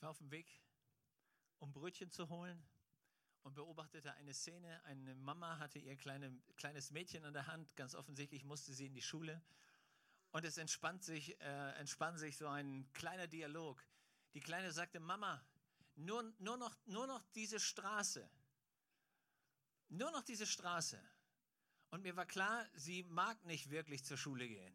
Ich 0.00 0.02
war 0.02 0.12
auf 0.12 0.18
dem 0.18 0.30
Weg, 0.30 0.50
um 1.58 1.74
Brötchen 1.74 2.10
zu 2.10 2.30
holen 2.30 2.66
und 3.42 3.54
beobachtete 3.54 4.14
eine 4.14 4.32
Szene. 4.32 4.82
Eine 4.84 5.14
Mama 5.14 5.58
hatte 5.58 5.78
ihr 5.78 5.94
kleine, 5.94 6.40
kleines 6.56 6.90
Mädchen 6.90 7.22
an 7.26 7.34
der 7.34 7.48
Hand. 7.48 7.76
Ganz 7.76 7.94
offensichtlich 7.94 8.42
musste 8.42 8.72
sie 8.72 8.86
in 8.86 8.94
die 8.94 9.02
Schule. 9.02 9.42
Und 10.30 10.46
es 10.46 10.56
entspannt 10.56 11.04
sich, 11.04 11.38
äh, 11.42 11.72
entspann 11.72 12.16
sich 12.16 12.38
so 12.38 12.48
ein 12.48 12.90
kleiner 12.94 13.26
Dialog. 13.26 13.84
Die 14.32 14.40
Kleine 14.40 14.72
sagte, 14.72 15.00
Mama, 15.00 15.44
nur, 15.96 16.32
nur, 16.38 16.56
noch, 16.56 16.74
nur 16.86 17.06
noch 17.06 17.22
diese 17.34 17.60
Straße. 17.60 18.26
Nur 19.90 20.10
noch 20.12 20.22
diese 20.22 20.46
Straße. 20.46 20.98
Und 21.90 22.04
mir 22.04 22.16
war 22.16 22.24
klar, 22.24 22.66
sie 22.72 23.02
mag 23.02 23.44
nicht 23.44 23.68
wirklich 23.68 24.02
zur 24.02 24.16
Schule 24.16 24.48
gehen. 24.48 24.74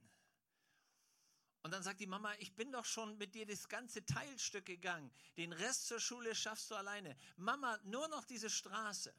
Und 1.65 1.71
dann 1.71 1.81
sagt 1.81 1.99
die 1.99 2.05
Mama, 2.05 2.31
ich 2.37 2.53
bin 2.53 2.71
doch 2.71 2.85
schon 2.85 3.17
mit 3.17 3.33
dir 3.33 3.47
das 3.47 3.67
ganze 3.67 4.05
Teilstück 4.05 4.67
gegangen. 4.67 5.11
Den 5.35 5.51
Rest 5.51 5.87
zur 5.87 5.99
Schule 5.99 6.35
schaffst 6.35 6.69
du 6.69 6.75
alleine. 6.75 7.17
Mama, 7.37 7.79
nur 7.85 8.07
noch 8.09 8.23
diese 8.23 8.51
Straße. 8.51 9.11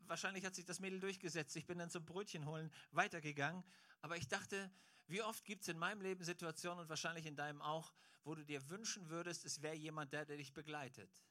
Wahrscheinlich 0.00 0.44
hat 0.44 0.56
sich 0.56 0.64
das 0.64 0.80
Mädel 0.80 0.98
durchgesetzt. 0.98 1.54
Ich 1.54 1.64
bin 1.64 1.78
dann 1.78 1.90
zum 1.90 2.04
Brötchen 2.04 2.44
holen 2.44 2.72
weitergegangen. 2.90 3.62
Aber 4.02 4.16
ich 4.16 4.26
dachte, 4.26 4.68
wie 5.06 5.22
oft 5.22 5.44
gibt 5.44 5.62
es 5.62 5.68
in 5.68 5.78
meinem 5.78 6.00
Leben 6.00 6.24
Situationen 6.24 6.80
und 6.80 6.88
wahrscheinlich 6.88 7.26
in 7.26 7.36
deinem 7.36 7.62
auch, 7.62 7.92
wo 8.24 8.34
du 8.34 8.44
dir 8.44 8.68
wünschen 8.68 9.08
würdest, 9.08 9.44
es 9.44 9.62
wäre 9.62 9.76
jemand 9.76 10.12
der, 10.12 10.24
der 10.24 10.38
dich 10.38 10.54
begleitet. 10.54 11.22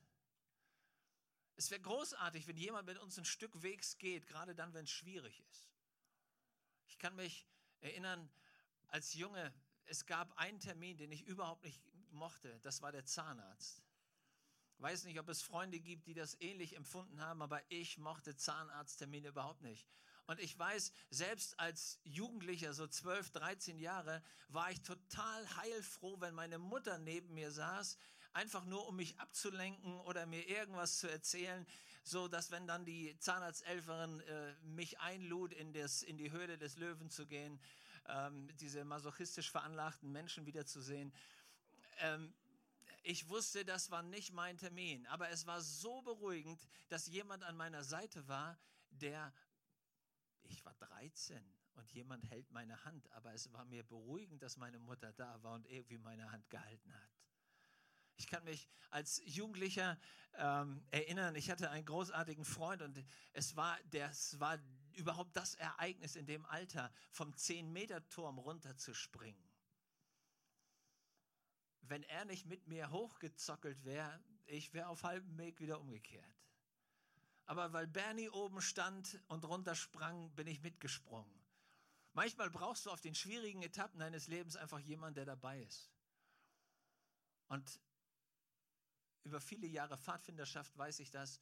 Es 1.58 1.70
wäre 1.70 1.82
großartig, 1.82 2.48
wenn 2.48 2.56
jemand 2.56 2.88
mit 2.88 2.98
uns 2.98 3.18
ein 3.18 3.26
Stück 3.26 3.62
Wegs 3.62 3.98
geht, 3.98 4.26
gerade 4.26 4.56
dann, 4.56 4.74
wenn 4.74 4.86
es 4.86 4.92
schwierig 4.92 5.44
ist. 5.52 5.70
Ich 6.88 6.98
kann 6.98 7.14
mich 7.18 7.46
erinnern, 7.82 8.32
als 8.88 9.14
Junge, 9.16 9.54
es 9.88 10.06
gab 10.06 10.38
einen 10.38 10.60
Termin, 10.60 10.98
den 10.98 11.12
ich 11.12 11.26
überhaupt 11.26 11.64
nicht 11.64 11.82
mochte. 12.12 12.60
Das 12.62 12.82
war 12.82 12.92
der 12.92 13.06
Zahnarzt. 13.06 13.82
Weiß 14.80 15.06
nicht, 15.06 15.20
ob 15.20 15.30
es 15.30 15.42
Freunde 15.42 15.80
gibt, 15.80 16.08
die 16.08 16.14
das 16.14 16.40
ähnlich 16.42 16.76
empfunden 16.76 17.22
haben, 17.22 17.42
aber 17.42 17.62
ich 17.70 17.98
mochte 17.98 18.36
Zahnarzttermine 18.36 19.30
überhaupt 19.30 19.62
nicht. 19.62 19.88
Und 20.28 20.40
ich 20.40 20.58
weiß, 20.58 20.92
selbst 21.12 21.60
als 21.60 22.00
Jugendlicher, 22.04 22.74
so 22.74 22.88
12, 22.88 23.32
13 23.32 23.80
Jahre, 23.80 24.24
war 24.50 24.72
ich 24.72 24.82
total 24.82 25.56
heilfroh, 25.58 26.20
wenn 26.20 26.34
meine 26.34 26.58
Mutter 26.58 26.98
neben 26.98 27.34
mir 27.34 27.52
saß, 27.52 27.98
einfach 28.34 28.66
nur 28.66 28.88
um 28.88 28.96
mich 28.96 29.18
abzulenken 29.20 30.00
oder 30.02 30.26
mir 30.26 30.48
irgendwas 30.48 31.00
zu 31.00 31.10
erzählen, 31.10 31.66
so 32.04 32.28
dass 32.28 32.52
wenn 32.52 32.68
dann 32.68 32.86
die 32.86 33.18
Zahnarztelferin 33.20 34.20
äh, 34.22 34.54
mich 34.64 35.00
einlud, 35.00 35.54
in, 35.54 35.74
das, 35.74 36.04
in 36.04 36.18
die 36.18 36.32
Höhle 36.32 36.58
des 36.58 36.78
Löwen 36.78 37.10
zu 37.10 37.28
gehen, 37.28 37.60
ähm, 38.08 38.50
diese 38.58 38.84
masochistisch 38.86 39.52
veranlagten 39.52 40.12
Menschen 40.12 40.46
wiederzusehen, 40.46 41.14
ähm, 42.00 42.34
ich 43.08 43.30
wusste, 43.30 43.64
das 43.64 43.92
war 43.92 44.02
nicht 44.02 44.34
mein 44.34 44.58
Termin, 44.58 45.06
aber 45.08 45.30
es 45.30 45.46
war 45.46 45.62
so 45.62 46.02
beruhigend, 46.02 46.68
dass 46.90 47.06
jemand 47.06 47.44
an 47.44 47.56
meiner 47.56 47.84
Seite 47.84 48.28
war, 48.28 48.58
der, 48.90 49.32
ich 50.44 50.66
war 50.66 50.74
13 50.74 51.40
und 51.76 51.92
jemand 51.92 52.28
hält 52.32 52.50
meine 52.52 52.84
Hand, 52.84 53.12
aber 53.12 53.34
es 53.34 53.52
war 53.54 53.64
mir 53.66 53.84
beruhigend, 53.84 54.42
dass 54.42 54.58
meine 54.58 54.80
Mutter 54.80 55.14
da 55.14 55.42
war 55.44 55.54
und 55.54 55.68
irgendwie 55.68 56.00
meine 56.00 56.32
Hand 56.32 56.50
gehalten 56.50 56.94
hat. 56.94 57.10
Ich 58.18 58.28
kann 58.28 58.44
mich 58.44 58.68
als 58.90 59.22
Jugendlicher 59.26 60.00
ähm, 60.36 60.84
erinnern, 60.90 61.36
ich 61.36 61.52
hatte 61.52 61.70
einen 61.70 61.86
großartigen 61.86 62.46
Freund 62.46 62.82
und 62.82 63.04
es 63.34 63.56
war, 63.56 63.78
das 63.92 64.40
war 64.40 64.58
überhaupt 64.96 65.36
das 65.36 65.56
Ereignis 65.56 66.16
in 66.16 66.26
dem 66.26 66.46
Alter, 66.46 66.92
vom 67.12 67.32
10-Meter-Turm 67.32 68.40
runterzuspringen. 68.40 69.44
Wenn 71.82 72.04
er 72.04 72.26
nicht 72.26 72.46
mit 72.46 72.68
mir 72.68 72.92
hochgezockelt 72.92 73.84
wäre, 73.86 74.20
ich 74.46 74.74
wäre 74.74 74.88
auf 74.88 75.04
halbem 75.04 75.38
Weg 75.38 75.60
wieder 75.60 75.80
umgekehrt. 75.80 76.34
Aber 77.46 77.74
weil 77.74 77.88
Bernie 77.88 78.30
oben 78.30 78.62
stand 78.62 79.22
und 79.28 79.46
runtersprang, 79.46 80.32
bin 80.32 80.48
ich 80.48 80.62
mitgesprungen. 80.62 81.32
Manchmal 82.14 82.50
brauchst 82.50 82.86
du 82.86 82.92
auf 82.92 83.02
den 83.02 83.14
schwierigen 83.14 83.62
Etappen 83.62 84.00
deines 84.00 84.28
Lebens 84.28 84.56
einfach 84.56 84.80
jemanden, 84.80 85.16
der 85.16 85.26
dabei 85.26 85.62
ist. 85.62 85.92
Und 87.48 87.80
über 89.24 89.40
viele 89.42 89.68
Jahre 89.68 89.98
Pfadfinderschaft 89.98 90.76
weiß 90.78 91.00
ich 91.00 91.12
das, 91.12 91.40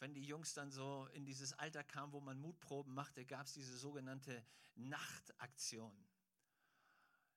wenn 0.00 0.14
die 0.14 0.24
Jungs 0.24 0.54
dann 0.54 0.70
so 0.70 1.06
in 1.12 1.24
dieses 1.24 1.52
Alter 1.52 1.84
kamen, 1.84 2.12
wo 2.12 2.20
man 2.20 2.38
Mutproben 2.38 2.92
machte, 2.94 3.24
gab 3.24 3.46
es 3.46 3.52
diese 3.52 3.76
sogenannte 3.76 4.44
Nachtaktion. 4.74 5.94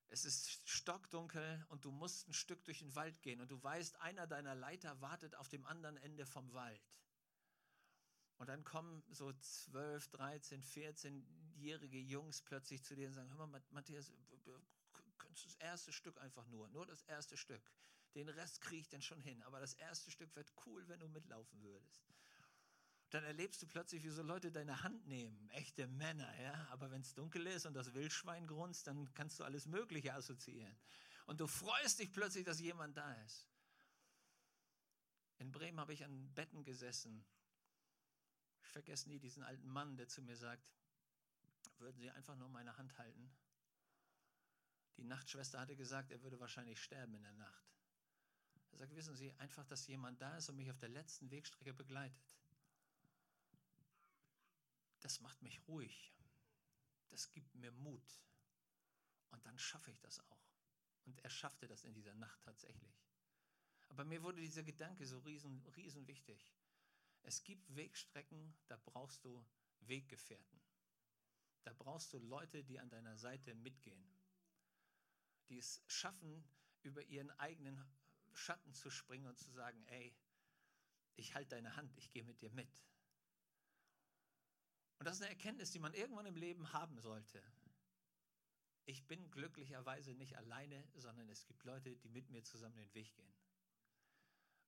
Es 0.07 0.25
ist 0.25 0.68
stockdunkel 0.69 1.66
und 1.69 1.85
du 1.85 1.91
musst 1.91 2.28
ein 2.28 2.34
Stück 2.34 2.63
durch 2.66 2.79
den 2.79 2.96
Wald 2.96 3.22
gehen 3.22 3.41
und 3.41 3.52
du 3.52 3.62
weißt, 3.62 4.00
einer 4.02 4.28
deiner 4.28 4.56
Leiter 4.56 5.00
wartet 5.02 5.35
auf 5.35 5.50
dem 5.50 5.66
anderen 5.66 5.97
Ende 5.97 6.25
vom 6.25 6.53
Wald. 6.53 6.81
Und 8.38 8.47
dann 8.47 8.63
kommen 8.63 9.03
so 9.09 9.31
12, 9.31 10.09
13, 10.09 10.63
14-jährige 10.63 12.00
Jungs 12.00 12.41
plötzlich 12.41 12.84
zu 12.84 12.96
dir 12.96 13.07
und 13.07 13.13
sagen, 13.13 13.29
hör 13.29 13.47
mal, 13.47 13.62
Matthias, 13.72 14.12
könntest 15.18 15.46
du 15.46 15.50
das 15.50 15.56
erste 15.57 15.91
Stück 15.91 16.19
einfach 16.19 16.46
nur, 16.47 16.68
nur 16.69 16.85
das 16.85 17.02
erste 17.03 17.38
Stück. 17.38 17.72
Den 18.16 18.29
Rest 18.29 18.62
kriege 18.62 18.81
ich 18.81 18.90
dann 18.90 19.02
schon 19.02 19.19
hin. 19.22 19.41
Aber 19.44 19.59
das 19.59 19.73
erste 19.73 20.12
Stück 20.12 20.35
wird 20.35 20.52
cool, 20.66 20.88
wenn 20.88 21.00
du 21.00 21.07
mitlaufen 21.07 21.62
würdest. 21.63 22.06
Dann 23.13 23.25
erlebst 23.25 23.62
du 23.62 23.68
plötzlich, 23.68 24.03
wie 24.03 24.09
so 24.09 24.24
Leute 24.24 24.51
deine 24.51 24.81
Hand 24.81 25.06
nehmen. 25.06 25.47
Echte 25.51 25.85
Männer, 25.85 26.41
ja. 26.41 26.68
Aber 26.72 26.90
wenn 26.90 27.01
es 27.01 27.13
dunkel 27.13 27.46
ist 27.46 27.68
und 27.68 27.75
das 27.75 27.94
Wildschwein 27.94 28.47
grunzt, 28.47 28.88
dann 28.88 29.13
kannst 29.13 29.40
du 29.40 29.44
alles 29.44 29.68
Mögliche 29.68 30.16
assoziieren. 30.16 30.75
Und 31.28 31.40
du 31.40 31.46
freust 31.46 32.00
dich 32.00 32.12
plötzlich, 32.12 32.44
dass 32.44 32.59
jemand 32.59 32.97
da 32.97 33.13
ist. 33.22 33.47
In 35.38 35.52
Bremen 35.52 35.79
habe 35.79 35.94
ich 35.94 36.03
an 36.03 36.34
Betten 36.34 36.63
gesessen. 36.63 37.23
Ich 38.63 38.69
vergesse 38.69 39.07
nie 39.07 39.19
diesen 39.19 39.44
alten 39.44 39.68
Mann, 39.68 39.96
der 39.96 40.07
zu 40.07 40.23
mir 40.23 40.35
sagt, 40.35 40.68
würden 41.78 42.00
Sie 42.00 42.09
einfach 42.09 42.35
nur 42.35 42.50
meine 42.50 42.75
Hand 42.78 42.97
halten? 42.97 43.31
Die 44.97 45.03
Nachtschwester 45.03 45.59
hatte 45.59 45.75
gesagt, 45.75 46.12
er 46.12 46.23
würde 46.23 46.40
wahrscheinlich 46.40 46.81
sterben 46.81 47.13
in 47.13 47.22
der 47.22 47.34
Nacht. 47.34 47.63
Er 48.72 48.79
sagt, 48.79 48.96
wissen 48.96 49.16
Sie, 49.16 49.31
einfach, 49.34 49.66
dass 49.66 49.85
jemand 49.85 50.19
da 50.19 50.35
ist 50.35 50.50
und 50.50 50.56
mich 50.56 50.72
auf 50.72 50.79
der 50.79 50.90
letzten 50.90 51.29
Wegstrecke 51.29 51.75
begleitet. 51.75 52.35
Das 55.03 55.19
macht 55.19 55.41
mich 55.41 55.66
ruhig. 55.68 56.14
Das 57.09 57.31
gibt 57.31 57.53
mir 57.56 57.72
Mut. 57.72 58.22
Und 59.31 59.46
dann 59.46 59.59
schaffe 59.59 59.91
ich 59.91 60.00
das 60.00 60.19
auch. 60.19 60.50
Und 61.06 61.19
er 61.19 61.30
schaffte 61.30 61.68
das 61.68 61.84
in 61.84 61.94
dieser 61.94 62.16
Nacht 62.16 62.41
tatsächlich. 62.41 63.03
Aber 63.90 64.06
mir 64.06 64.24
wurde 64.24 64.41
dieser 64.41 64.64
Gedanke 64.64 65.06
so 65.06 65.19
riesen, 65.19 65.64
riesen 65.75 66.08
wichtig. 66.08 66.56
Es 67.22 67.44
gibt 67.44 67.75
Wegstrecken, 67.75 68.56
da 68.68 68.78
brauchst 68.78 69.24
du 69.25 69.46
Weggefährten. 69.81 70.62
Da 71.64 71.74
brauchst 71.74 72.14
du 72.14 72.20
Leute, 72.20 72.64
die 72.64 72.80
an 72.80 72.90
deiner 72.90 73.18
Seite 73.18 73.53
mitgehen. 73.56 74.03
Die 75.50 75.58
es 75.58 75.84
schaffen, 75.88 76.44
über 76.81 77.03
ihren 77.03 77.31
eigenen 77.40 77.84
Schatten 78.31 78.74
zu 78.74 78.90
springen 78.90 79.28
und 79.28 79.38
zu 79.38 79.52
sagen, 79.52 79.85
ey, 79.88 80.16
ich 81.16 81.35
halte 81.35 81.50
deine 81.50 81.75
Hand, 81.75 81.96
ich 81.97 82.09
gehe 82.09 82.24
mit 82.24 82.41
dir 82.41 82.52
mit. 82.52 82.81
Und 84.99 85.05
das 85.05 85.15
ist 85.15 85.21
eine 85.21 85.31
Erkenntnis, 85.31 85.71
die 85.71 85.79
man 85.79 85.93
irgendwann 85.93 86.25
im 86.25 86.35
Leben 86.35 86.71
haben 86.73 86.99
sollte. 86.99 87.41
Ich 88.85 89.07
bin 89.07 89.31
glücklicherweise 89.31 90.13
nicht 90.13 90.37
alleine, 90.37 90.83
sondern 90.95 91.29
es 91.29 91.45
gibt 91.45 91.63
Leute, 91.63 91.95
die 91.95 92.09
mit 92.09 92.29
mir 92.29 92.43
zusammen 92.43 92.75
den 92.75 92.93
Weg 92.93 93.13
gehen. 93.15 93.33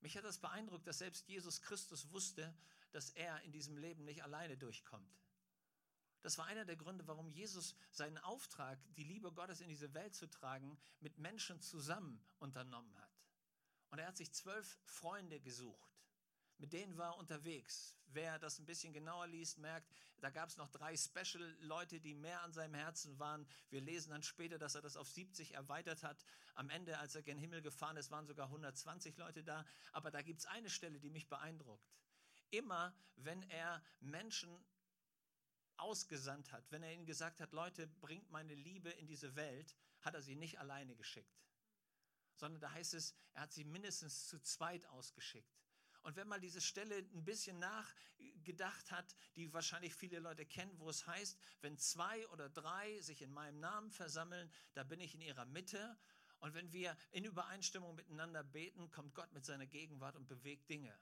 Mich 0.02 0.18
hat 0.18 0.24
das 0.24 0.40
beeindruckt, 0.40 0.88
dass 0.88 1.00
selbst 1.00 1.28
Jesus 1.28 1.62
Christus 1.62 2.12
wusste, 2.12 2.56
dass 2.92 3.10
er 3.12 3.42
in 3.42 3.52
diesem 3.52 3.78
Leben 3.78 4.06
nicht 4.06 4.24
alleine 4.24 4.58
durchkommt. 4.58 5.20
Das 6.22 6.38
war 6.38 6.46
einer 6.46 6.66
der 6.66 6.76
Gründe, 6.76 7.06
warum 7.08 7.30
Jesus 7.30 7.76
seinen 7.92 8.18
Auftrag, 8.18 8.80
die 8.96 9.04
Liebe 9.04 9.32
Gottes 9.32 9.62
in 9.62 9.68
diese 9.68 9.94
Welt 9.94 10.16
zu 10.16 10.28
tragen, 10.28 10.78
mit 11.00 11.18
Menschen 11.20 11.62
zusammen 11.62 12.20
unternommen 12.40 12.98
hat. 12.98 13.22
Und 13.92 14.00
er 14.00 14.08
hat 14.08 14.18
sich 14.18 14.32
zwölf 14.32 14.80
Freunde 14.86 15.40
gesucht. 15.40 15.95
Mit 16.58 16.74
denen 16.74 16.98
war 16.98 17.14
er 17.14 17.18
unterwegs. 17.18 17.96
Wer 18.08 18.40
das 18.40 18.60
ein 18.60 18.66
bisschen 18.66 18.94
genauer 18.94 19.28
liest, 19.28 19.58
merkt, 19.58 19.92
da 20.22 20.30
gab 20.30 20.48
es 20.50 20.58
noch 20.58 20.70
drei 20.70 20.96
Special-Leute, 20.96 22.00
die 22.00 22.14
mehr 22.14 22.42
an 22.42 22.54
seinem 22.54 22.76
Herzen 22.76 23.20
waren. 23.20 23.46
Wir 23.70 23.82
lesen 23.82 24.12
dann 24.12 24.24
später, 24.24 24.58
dass 24.58 24.76
er 24.76 24.82
das 24.82 24.96
auf 24.96 25.10
70 25.10 25.54
erweitert 25.54 26.04
hat. 26.04 26.24
Am 26.54 26.70
Ende, 26.70 26.98
als 27.00 27.16
er 27.16 27.24
gen 27.24 27.38
Himmel 27.38 27.62
gefahren 27.62 27.98
ist, 27.98 28.12
waren 28.12 28.26
sogar 28.26 28.48
120 28.48 29.18
Leute 29.18 29.44
da. 29.44 29.66
Aber 29.92 30.12
da 30.12 30.22
gibt 30.22 30.40
es 30.40 30.46
eine 30.46 30.70
Stelle, 30.70 31.00
die 31.00 31.10
mich 31.10 31.28
beeindruckt. 31.28 31.92
Immer, 32.52 32.96
wenn 33.18 33.44
er 33.50 33.84
Menschen 34.00 34.64
ausgesandt 35.76 36.54
hat, 36.54 36.64
wenn 36.72 36.84
er 36.84 36.94
ihnen 36.94 37.06
gesagt 37.06 37.42
hat, 37.42 37.52
Leute, 37.52 37.88
bringt 37.88 38.32
meine 38.32 38.56
Liebe 38.56 38.90
in 38.92 39.08
diese 39.08 39.36
Welt, 39.36 39.76
hat 40.02 40.14
er 40.14 40.22
sie 40.22 40.36
nicht 40.36 40.60
alleine 40.60 40.96
geschickt 40.96 41.36
sondern 42.38 42.62
da 42.62 42.72
heißt 42.72 42.94
es, 42.94 43.16
er 43.34 43.44
hat 43.44 43.54
sie 43.54 43.64
mindestens 43.64 44.28
zu 44.28 44.40
zweit 44.42 44.86
ausgeschickt. 44.88 45.65
Und 46.06 46.18
wenn 46.18 46.28
man 46.28 46.40
diese 46.40 46.62
Stelle 46.62 47.00
ein 47.00 47.26
bisschen 47.26 47.58
nachgedacht 47.58 48.92
hat, 48.92 49.16
die 49.36 49.52
wahrscheinlich 49.52 49.96
viele 49.96 50.20
Leute 50.20 50.46
kennen, 50.46 50.78
wo 50.78 50.88
es 50.88 51.08
heißt, 51.08 51.36
wenn 51.62 51.80
zwei 51.80 52.28
oder 52.28 52.48
drei 52.48 53.02
sich 53.02 53.24
in 53.24 53.34
meinem 53.34 53.60
Namen 53.60 53.90
versammeln, 53.90 54.52
da 54.76 54.84
bin 54.84 55.00
ich 55.00 55.16
in 55.16 55.22
ihrer 55.22 55.46
Mitte. 55.46 55.98
Und 56.38 56.54
wenn 56.54 56.72
wir 56.72 56.96
in 57.10 57.26
Übereinstimmung 57.26 57.96
miteinander 57.96 58.44
beten, 58.44 58.92
kommt 58.92 59.16
Gott 59.16 59.34
mit 59.34 59.46
seiner 59.46 59.66
Gegenwart 59.66 60.16
und 60.16 60.28
bewegt 60.28 60.70
Dinge. 60.70 60.96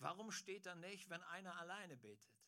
Warum 0.00 0.32
steht 0.32 0.66
da 0.66 0.74
nicht, 0.74 1.08
wenn 1.10 1.22
einer 1.22 1.56
alleine 1.56 1.96
betet? 1.96 2.42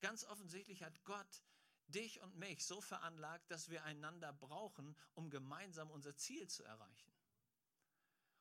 Ganz 0.00 0.24
offensichtlich 0.24 0.82
hat 0.82 1.04
Gott 1.04 1.42
dich 1.88 2.22
und 2.22 2.38
mich 2.38 2.64
so 2.64 2.80
veranlagt, 2.80 3.50
dass 3.50 3.68
wir 3.68 3.84
einander 3.84 4.32
brauchen, 4.32 4.96
um 5.12 5.28
gemeinsam 5.28 5.90
unser 5.90 6.16
Ziel 6.16 6.48
zu 6.48 6.64
erreichen. 6.64 7.12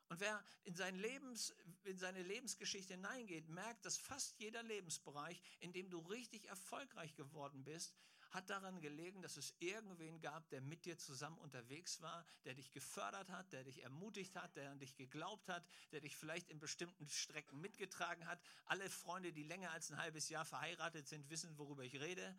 Und 0.09 0.19
wer 0.19 0.43
in, 0.63 0.75
sein 0.75 0.95
Lebens, 0.95 1.53
in 1.83 1.97
seine 1.97 2.23
Lebensgeschichte 2.23 2.95
hineingeht, 2.95 3.47
merkt, 3.47 3.85
dass 3.85 3.97
fast 3.97 4.39
jeder 4.39 4.63
Lebensbereich, 4.63 5.39
in 5.59 5.71
dem 5.71 5.89
du 5.89 5.99
richtig 5.99 6.47
erfolgreich 6.47 7.15
geworden 7.15 7.63
bist, 7.63 7.95
hat 8.31 8.49
daran 8.49 8.79
gelegen, 8.81 9.21
dass 9.21 9.37
es 9.37 9.55
irgendwen 9.59 10.19
gab, 10.21 10.49
der 10.49 10.61
mit 10.61 10.85
dir 10.85 10.97
zusammen 10.97 11.37
unterwegs 11.39 12.01
war, 12.01 12.25
der 12.45 12.53
dich 12.53 12.71
gefördert 12.71 13.29
hat, 13.29 13.51
der 13.53 13.63
dich 13.63 13.83
ermutigt 13.83 14.35
hat, 14.35 14.55
der 14.55 14.71
an 14.71 14.79
dich 14.79 14.95
geglaubt 14.95 15.47
hat, 15.49 15.65
der 15.91 16.01
dich 16.01 16.15
vielleicht 16.15 16.49
in 16.49 16.59
bestimmten 16.59 17.07
Strecken 17.07 17.59
mitgetragen 17.59 18.27
hat. 18.27 18.39
Alle 18.65 18.89
Freunde, 18.89 19.33
die 19.33 19.43
länger 19.43 19.71
als 19.71 19.91
ein 19.91 19.97
halbes 19.97 20.29
Jahr 20.29 20.45
verheiratet 20.45 21.07
sind, 21.07 21.29
wissen, 21.29 21.57
worüber 21.57 21.83
ich 21.83 21.99
rede. 21.99 22.35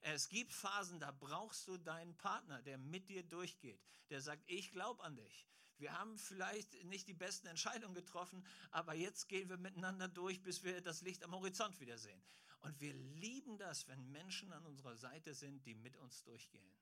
Es 0.00 0.28
gibt 0.28 0.52
Phasen, 0.52 1.00
da 1.00 1.10
brauchst 1.10 1.68
du 1.68 1.78
deinen 1.78 2.16
Partner, 2.16 2.60
der 2.62 2.76
mit 2.78 3.08
dir 3.08 3.22
durchgeht, 3.22 3.82
der 4.10 4.20
sagt, 4.20 4.42
ich 4.46 4.70
glaube 4.72 5.02
an 5.02 5.16
dich. 5.16 5.46
Wir 5.78 5.98
haben 5.98 6.18
vielleicht 6.18 6.84
nicht 6.84 7.08
die 7.08 7.14
besten 7.14 7.46
Entscheidungen 7.48 7.94
getroffen, 7.94 8.44
aber 8.70 8.94
jetzt 8.94 9.28
gehen 9.28 9.48
wir 9.48 9.56
miteinander 9.56 10.08
durch, 10.08 10.42
bis 10.42 10.62
wir 10.62 10.80
das 10.80 11.02
Licht 11.02 11.24
am 11.24 11.34
Horizont 11.34 11.80
wiedersehen. 11.80 12.22
Und 12.60 12.80
wir 12.80 12.94
lieben 12.94 13.58
das, 13.58 13.86
wenn 13.88 14.10
Menschen 14.10 14.52
an 14.52 14.64
unserer 14.64 14.96
Seite 14.96 15.34
sind, 15.34 15.66
die 15.66 15.74
mit 15.74 15.96
uns 15.96 16.22
durchgehen. 16.22 16.72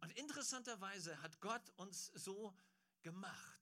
Und 0.00 0.12
interessanterweise 0.12 1.22
hat 1.22 1.40
Gott 1.40 1.70
uns 1.76 2.06
so 2.14 2.54
gemacht. 3.02 3.58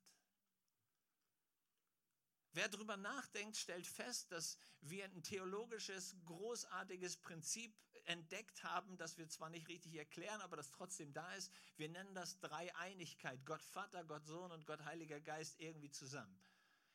Wer 2.52 2.68
darüber 2.68 2.96
nachdenkt, 2.96 3.56
stellt 3.56 3.86
fest, 3.86 4.32
dass 4.32 4.58
wir 4.80 5.04
ein 5.04 5.22
theologisches, 5.22 6.16
großartiges 6.24 7.18
Prinzip 7.18 7.72
entdeckt 8.06 8.64
haben, 8.64 8.96
das 8.96 9.18
wir 9.18 9.28
zwar 9.28 9.50
nicht 9.50 9.68
richtig 9.68 9.94
erklären, 9.94 10.40
aber 10.40 10.56
das 10.56 10.70
trotzdem 10.70 11.12
da 11.12 11.32
ist. 11.34 11.52
Wir 11.76 11.88
nennen 11.88 12.14
das 12.14 12.38
Dreieinigkeit. 12.40 13.44
Gott 13.44 13.62
Vater, 13.62 14.04
Gott 14.04 14.26
Sohn 14.26 14.52
und 14.52 14.66
Gott 14.66 14.84
Heiliger 14.84 15.20
Geist 15.20 15.58
irgendwie 15.60 15.90
zusammen. 15.90 16.40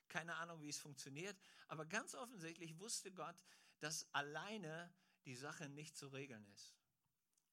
Keine 0.07 0.35
Ahnung, 0.35 0.61
wie 0.61 0.69
es 0.69 0.79
funktioniert, 0.79 1.37
aber 1.67 1.85
ganz 1.85 2.15
offensichtlich 2.15 2.77
wusste 2.79 3.11
Gott, 3.11 3.35
dass 3.79 4.07
alleine 4.13 4.93
die 5.25 5.35
Sache 5.35 5.67
nicht 5.69 5.97
zu 5.97 6.07
regeln 6.07 6.45
ist. 6.53 6.75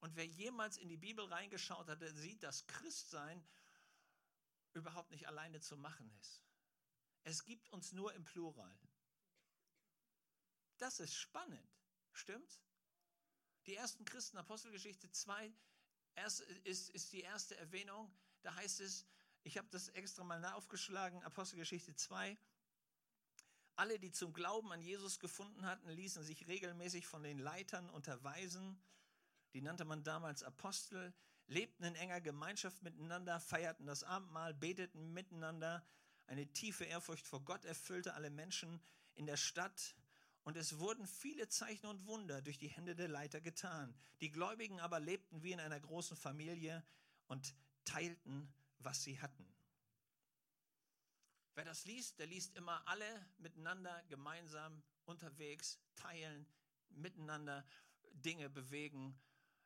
Und 0.01 0.17
wer 0.17 0.27
jemals 0.27 0.77
in 0.77 0.89
die 0.89 0.97
Bibel 0.97 1.25
reingeschaut 1.25 1.89
hat, 1.89 2.03
der 2.03 2.13
sieht, 2.13 2.43
dass 2.43 2.67
Christsein 2.67 3.43
überhaupt 4.75 5.11
nicht 5.11 5.29
alleine 5.29 5.61
zu 5.61 5.77
machen 5.77 6.11
ist. 6.21 6.43
Es 7.25 7.45
gibt 7.45 7.73
uns 7.73 7.93
nur 7.93 8.13
im 8.15 8.25
Plural. 8.25 8.77
Das 10.79 10.99
ist 10.99 11.15
spannend. 11.15 11.73
Stimmt's? 12.13 12.61
Die 13.67 13.77
ersten 13.77 14.05
Christen, 14.05 14.39
Apostelgeschichte 14.39 15.11
2, 15.11 15.53
ist, 16.65 16.91
ist 16.91 17.13
die 17.13 17.21
erste 17.21 17.57
Erwähnung. 17.57 18.13
Da 18.43 18.55
heißt 18.55 18.81
es, 18.81 19.07
ich 19.45 19.59
habe 19.59 19.69
das 19.71 19.89
extra 19.89 20.25
mal 20.25 20.45
aufgeschlagen, 20.45 21.23
Apostelgeschichte 21.23 21.95
2. 21.95 22.37
Alle, 23.77 23.99
die 23.99 24.13
zum 24.13 24.33
Glauben 24.33 24.71
an 24.73 24.81
Jesus 24.81 25.19
gefunden 25.19 25.65
hatten, 25.65 25.89
ließen 25.89 26.23
sich 26.25 26.47
regelmäßig 26.47 27.07
von 27.07 27.23
den 27.23 27.39
Leitern 27.39 27.89
unterweisen. 27.91 28.81
Die 29.55 29.63
nannte 29.63 29.85
man 29.85 30.03
damals 30.03 30.43
Apostel, 30.43 31.15
lebten 31.47 31.85
in 31.85 31.95
enger 31.95 32.21
Gemeinschaft 32.21 32.83
miteinander, 32.83 33.41
feierten 33.41 33.87
das 33.87 34.05
Abendmahl, 34.05 34.55
beteten 34.55 35.13
miteinander. 35.13 35.85
Eine 36.27 36.47
tiefe 36.53 36.85
Ehrfurcht 36.85 37.27
vor 37.27 37.45
Gott 37.45 37.65
erfüllte 37.65 38.15
alle 38.15 38.31
Menschen 38.31 38.81
in 39.15 39.27
der 39.27 39.37
Stadt. 39.37 39.95
Und 40.45 40.57
es 40.57 40.79
wurden 40.79 41.07
viele 41.07 41.49
Zeichen 41.49 41.87
und 41.87 42.07
Wunder 42.07 42.43
durch 42.43 42.59
die 42.59 42.69
Hände 42.69 42.97
der 42.97 43.09
Leiter 43.09 43.41
getan. 43.41 43.95
Die 44.21 44.31
Gläubigen 44.31 44.81
aber 44.81 44.99
lebten 44.99 45.43
wie 45.43 45.53
in 45.53 45.61
einer 45.61 45.79
großen 45.79 46.17
Familie 46.17 46.85
und 47.29 47.55
teilten, 47.85 48.53
was 48.79 49.03
sie 49.03 49.21
hatten. 49.21 49.47
Wer 51.55 51.65
das 51.65 51.85
liest, 51.85 52.19
der 52.19 52.27
liest 52.27 52.57
immer 52.57 52.87
alle 52.89 53.27
miteinander 53.39 54.03
gemeinsam 54.09 54.83
unterwegs, 55.05 55.79
teilen, 55.95 56.47
miteinander 56.89 57.65
Dinge 58.13 58.49
bewegen, 58.49 59.19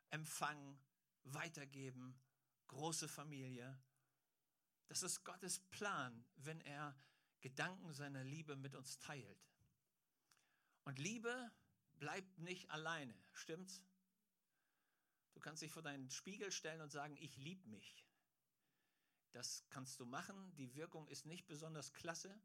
empfangen, 0.09 0.77
weitergeben, 1.23 2.19
große 2.67 3.07
Familie. 3.07 3.79
Das 4.87 5.01
ist 5.01 5.23
Gottes 5.23 5.59
Plan, 5.59 6.25
wenn 6.35 6.61
er 6.61 6.95
Gedanken 7.41 7.93
seiner 7.93 8.23
Liebe 8.23 8.55
mit 8.55 8.75
uns 8.75 8.99
teilt. 8.99 9.47
Und 10.87 10.99
Liebe 10.99 11.51
bleibt 11.99 12.39
nicht 12.39 12.69
alleine, 12.69 13.13
stimmt's? 13.33 13.83
Du 15.33 15.41
kannst 15.41 15.61
dich 15.61 15.69
vor 15.69 15.81
deinen 15.81 16.09
Spiegel 16.09 16.49
stellen 16.49 16.79
und 16.79 16.93
sagen, 16.93 17.17
ich 17.17 17.35
liebe 17.35 17.67
mich. 17.67 18.07
Das 19.33 19.65
kannst 19.69 19.99
du 19.99 20.05
machen. 20.05 20.55
Die 20.55 20.75
Wirkung 20.75 21.05
ist 21.09 21.25
nicht 21.25 21.45
besonders 21.45 21.91
klasse. 21.91 22.39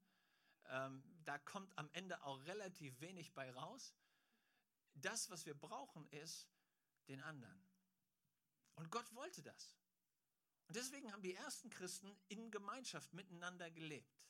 Ähm, 0.65 1.05
da 1.25 1.39
kommt 1.39 1.73
am 1.79 1.89
Ende 1.93 2.21
auch 2.25 2.45
relativ 2.47 3.01
wenig 3.01 3.33
bei 3.33 3.49
raus. 3.53 3.95
Das, 4.95 5.31
was 5.31 5.47
wir 5.47 5.55
brauchen, 5.55 6.05
ist 6.09 6.49
den 7.07 7.23
anderen. 7.23 7.65
Und 8.75 8.91
Gott 8.91 9.15
wollte 9.15 9.45
das. 9.45 9.77
Und 10.67 10.75
deswegen 10.75 11.13
haben 11.13 11.23
die 11.23 11.35
ersten 11.37 11.71
Christen 11.71 12.19
in 12.27 12.51
Gemeinschaft 12.51 13.13
miteinander 13.13 13.71
gelebt. 13.71 14.27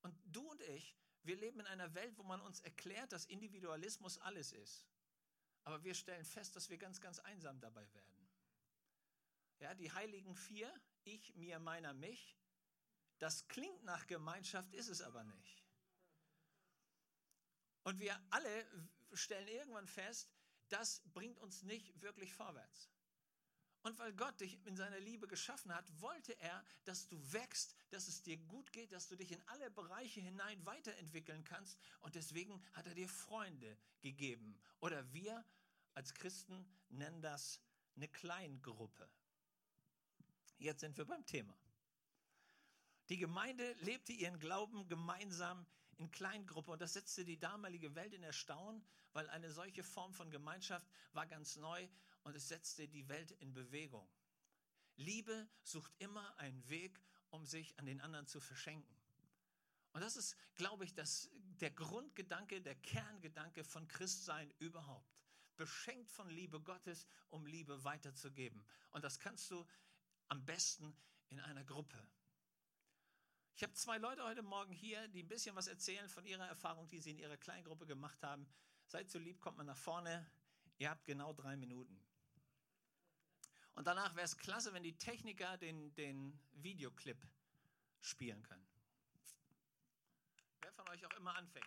Und 0.00 0.18
du 0.24 0.40
und 0.50 0.62
ich, 0.62 0.96
wir 1.24 1.36
leben 1.36 1.60
in 1.60 1.66
einer 1.66 1.94
Welt, 1.94 2.16
wo 2.18 2.22
man 2.22 2.40
uns 2.40 2.60
erklärt, 2.60 3.12
dass 3.12 3.24
Individualismus 3.26 4.18
alles 4.18 4.52
ist. 4.52 4.86
Aber 5.64 5.82
wir 5.82 5.94
stellen 5.94 6.24
fest, 6.24 6.54
dass 6.56 6.68
wir 6.68 6.76
ganz, 6.76 7.00
ganz 7.00 7.18
einsam 7.18 7.58
dabei 7.60 7.90
werden. 7.94 8.28
Ja, 9.58 9.74
die 9.74 9.90
heiligen 9.90 10.34
vier, 10.34 10.72
ich, 11.04 11.34
mir, 11.36 11.58
meiner, 11.58 11.94
mich, 11.94 12.36
das 13.18 13.48
klingt 13.48 13.82
nach 13.84 14.06
Gemeinschaft, 14.06 14.74
ist 14.74 14.88
es 14.88 15.00
aber 15.00 15.24
nicht. 15.24 15.64
Und 17.84 18.00
wir 18.00 18.20
alle 18.30 18.66
stellen 19.12 19.48
irgendwann 19.48 19.86
fest, 19.86 20.30
das 20.68 21.00
bringt 21.12 21.38
uns 21.38 21.62
nicht 21.62 22.00
wirklich 22.02 22.34
vorwärts. 22.34 22.90
Und 23.84 23.98
weil 23.98 24.14
Gott 24.14 24.40
dich 24.40 24.58
in 24.64 24.76
seiner 24.76 24.98
Liebe 24.98 25.28
geschaffen 25.28 25.74
hat, 25.74 25.84
wollte 26.00 26.32
er, 26.40 26.64
dass 26.84 27.06
du 27.06 27.20
wächst, 27.34 27.76
dass 27.90 28.08
es 28.08 28.22
dir 28.22 28.38
gut 28.38 28.72
geht, 28.72 28.92
dass 28.92 29.08
du 29.08 29.14
dich 29.14 29.30
in 29.30 29.42
alle 29.48 29.70
Bereiche 29.70 30.22
hinein 30.22 30.64
weiterentwickeln 30.64 31.44
kannst. 31.44 31.78
Und 32.00 32.14
deswegen 32.14 32.64
hat 32.72 32.86
er 32.86 32.94
dir 32.94 33.10
Freunde 33.10 33.76
gegeben. 34.00 34.58
Oder 34.80 35.12
wir 35.12 35.44
als 35.92 36.14
Christen 36.14 36.66
nennen 36.88 37.20
das 37.20 37.60
eine 37.94 38.08
Kleingruppe. 38.08 39.06
Jetzt 40.56 40.80
sind 40.80 40.96
wir 40.96 41.04
beim 41.04 41.26
Thema. 41.26 41.54
Die 43.10 43.18
Gemeinde 43.18 43.70
lebte 43.80 44.14
ihren 44.14 44.38
Glauben 44.38 44.88
gemeinsam 44.88 45.66
in 45.98 46.10
Kleingruppe 46.10 46.70
und 46.70 46.80
das 46.80 46.94
setzte 46.94 47.22
die 47.26 47.38
damalige 47.38 47.94
Welt 47.94 48.14
in 48.14 48.22
Erstaunen, 48.22 48.82
weil 49.12 49.28
eine 49.28 49.52
solche 49.52 49.84
Form 49.84 50.14
von 50.14 50.30
Gemeinschaft 50.30 50.88
war 51.12 51.26
ganz 51.26 51.56
neu 51.56 51.86
und 52.24 52.34
es 52.34 52.48
setzte 52.48 52.88
die 52.88 53.08
Welt 53.08 53.30
in 53.32 53.52
Bewegung. 53.52 54.08
Liebe 54.96 55.48
sucht 55.62 55.92
immer 55.98 56.36
einen 56.38 56.68
Weg, 56.68 57.00
um 57.30 57.46
sich 57.46 57.78
an 57.78 57.86
den 57.86 58.00
anderen 58.00 58.26
zu 58.26 58.40
verschenken. 58.40 58.94
Und 59.92 60.00
das 60.00 60.16
ist, 60.16 60.36
glaube 60.56 60.84
ich, 60.84 60.94
das, 60.94 61.30
der 61.60 61.70
Grundgedanke, 61.70 62.60
der 62.60 62.74
Kerngedanke 62.74 63.64
von 63.64 63.86
Christsein 63.88 64.52
überhaupt. 64.58 65.08
Beschenkt 65.56 66.10
von 66.10 66.28
Liebe 66.30 66.60
Gottes, 66.60 67.06
um 67.30 67.46
Liebe 67.46 67.84
weiterzugeben. 67.84 68.64
Und 68.90 69.04
das 69.04 69.20
kannst 69.20 69.50
du 69.50 69.64
am 70.28 70.44
besten 70.44 70.96
in 71.28 71.38
einer 71.38 71.64
Gruppe. 71.64 71.96
Ich 73.54 73.62
habe 73.62 73.72
zwei 73.74 73.98
Leute 73.98 74.24
heute 74.24 74.42
Morgen 74.42 74.72
hier, 74.72 75.06
die 75.08 75.22
ein 75.22 75.28
bisschen 75.28 75.54
was 75.54 75.68
erzählen 75.68 76.08
von 76.08 76.26
ihrer 76.26 76.48
Erfahrung, 76.48 76.88
die 76.88 76.98
sie 76.98 77.12
in 77.12 77.18
ihrer 77.18 77.36
Kleingruppe 77.36 77.86
gemacht 77.86 78.20
haben. 78.24 78.48
Seid 78.86 79.08
so 79.10 79.20
lieb, 79.20 79.40
kommt 79.40 79.58
mal 79.58 79.64
nach 79.64 79.76
vorne. 79.76 80.28
Ihr 80.78 80.90
habt 80.90 81.04
genau 81.04 81.32
drei 81.32 81.56
Minuten. 81.56 82.00
Und 83.74 83.86
danach 83.86 84.14
wäre 84.14 84.24
es 84.24 84.36
klasse, 84.36 84.72
wenn 84.72 84.82
die 84.82 84.96
Techniker 84.96 85.56
den, 85.58 85.94
den 85.94 86.38
Videoclip 86.54 87.18
spielen 88.00 88.42
können. 88.42 88.66
Wer 90.60 90.72
von 90.72 90.88
euch 90.88 91.04
auch 91.04 91.16
immer 91.16 91.36
anfängt. 91.36 91.66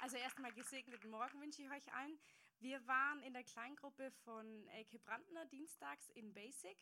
Also 0.00 0.16
erstmal 0.16 0.52
gesegneten 0.52 1.10
Morgen 1.10 1.40
wünsche 1.40 1.62
ich 1.62 1.70
euch 1.70 1.92
allen. 1.92 2.18
Wir 2.60 2.86
waren 2.86 3.22
in 3.22 3.32
der 3.32 3.44
Kleingruppe 3.44 4.10
von 4.24 4.68
Elke 4.68 4.98
Brandner 4.98 5.44
dienstags 5.46 6.08
in 6.10 6.32
Basic 6.32 6.78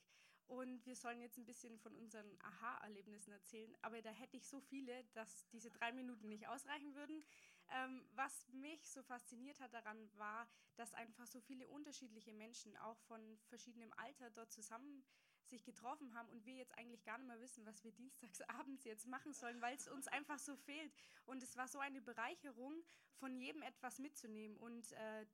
und 0.46 0.84
wir 0.84 0.94
sollen 0.94 1.20
jetzt 1.20 1.38
ein 1.38 1.46
bisschen 1.46 1.78
von 1.78 1.96
unseren 1.96 2.38
Aha-Erlebnissen 2.42 3.32
erzählen. 3.32 3.74
Aber 3.82 4.00
da 4.02 4.10
hätte 4.10 4.36
ich 4.36 4.46
so 4.46 4.60
viele, 4.60 5.04
dass 5.14 5.48
diese 5.48 5.70
drei 5.70 5.92
Minuten 5.92 6.28
nicht 6.28 6.46
ausreichen 6.46 6.94
würden. 6.94 7.24
Ähm, 7.70 8.04
was 8.14 8.46
mich 8.52 8.88
so 8.88 9.02
fasziniert 9.02 9.60
hat 9.60 9.72
daran 9.72 10.08
war, 10.16 10.46
dass 10.76 10.94
einfach 10.94 11.26
so 11.26 11.40
viele 11.40 11.68
unterschiedliche 11.68 12.32
Menschen 12.32 12.76
auch 12.76 12.98
von 13.02 13.38
verschiedenem 13.48 13.92
Alter 13.96 14.30
dort 14.30 14.52
zusammen 14.52 15.04
sich 15.46 15.64
getroffen 15.64 16.14
haben 16.14 16.28
und 16.30 16.44
wir 16.46 16.54
jetzt 16.54 16.76
eigentlich 16.78 17.04
gar 17.04 17.18
nicht 17.18 17.28
mehr 17.28 17.40
wissen, 17.40 17.66
was 17.66 17.84
wir 17.84 17.92
dienstagsabends 17.92 18.84
jetzt 18.84 19.06
machen 19.06 19.32
sollen, 19.32 19.60
weil 19.60 19.76
es 19.76 19.88
uns 19.88 20.08
einfach 20.08 20.38
so 20.38 20.56
fehlt. 20.56 20.92
Und 21.26 21.42
es 21.42 21.56
war 21.56 21.68
so 21.68 21.78
eine 21.78 22.00
Bereicherung, 22.00 22.82
von 23.16 23.38
jedem 23.38 23.62
etwas 23.62 23.98
mitzunehmen. 23.98 24.56
Und 24.56 24.92
äh, 24.92 25.26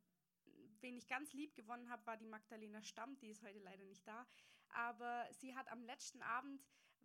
wen 0.80 0.96
ich 0.96 1.08
ganz 1.08 1.32
lieb 1.32 1.54
gewonnen 1.54 1.90
habe, 1.90 2.06
war 2.06 2.16
die 2.16 2.26
Magdalena 2.26 2.82
Stamm, 2.82 3.18
die 3.18 3.30
ist 3.30 3.42
heute 3.42 3.58
leider 3.58 3.84
nicht 3.84 4.06
da. 4.06 4.26
Aber 4.68 5.26
sie 5.32 5.54
hat 5.54 5.68
am 5.68 5.82
letzten 5.82 6.22
Abend 6.22 6.62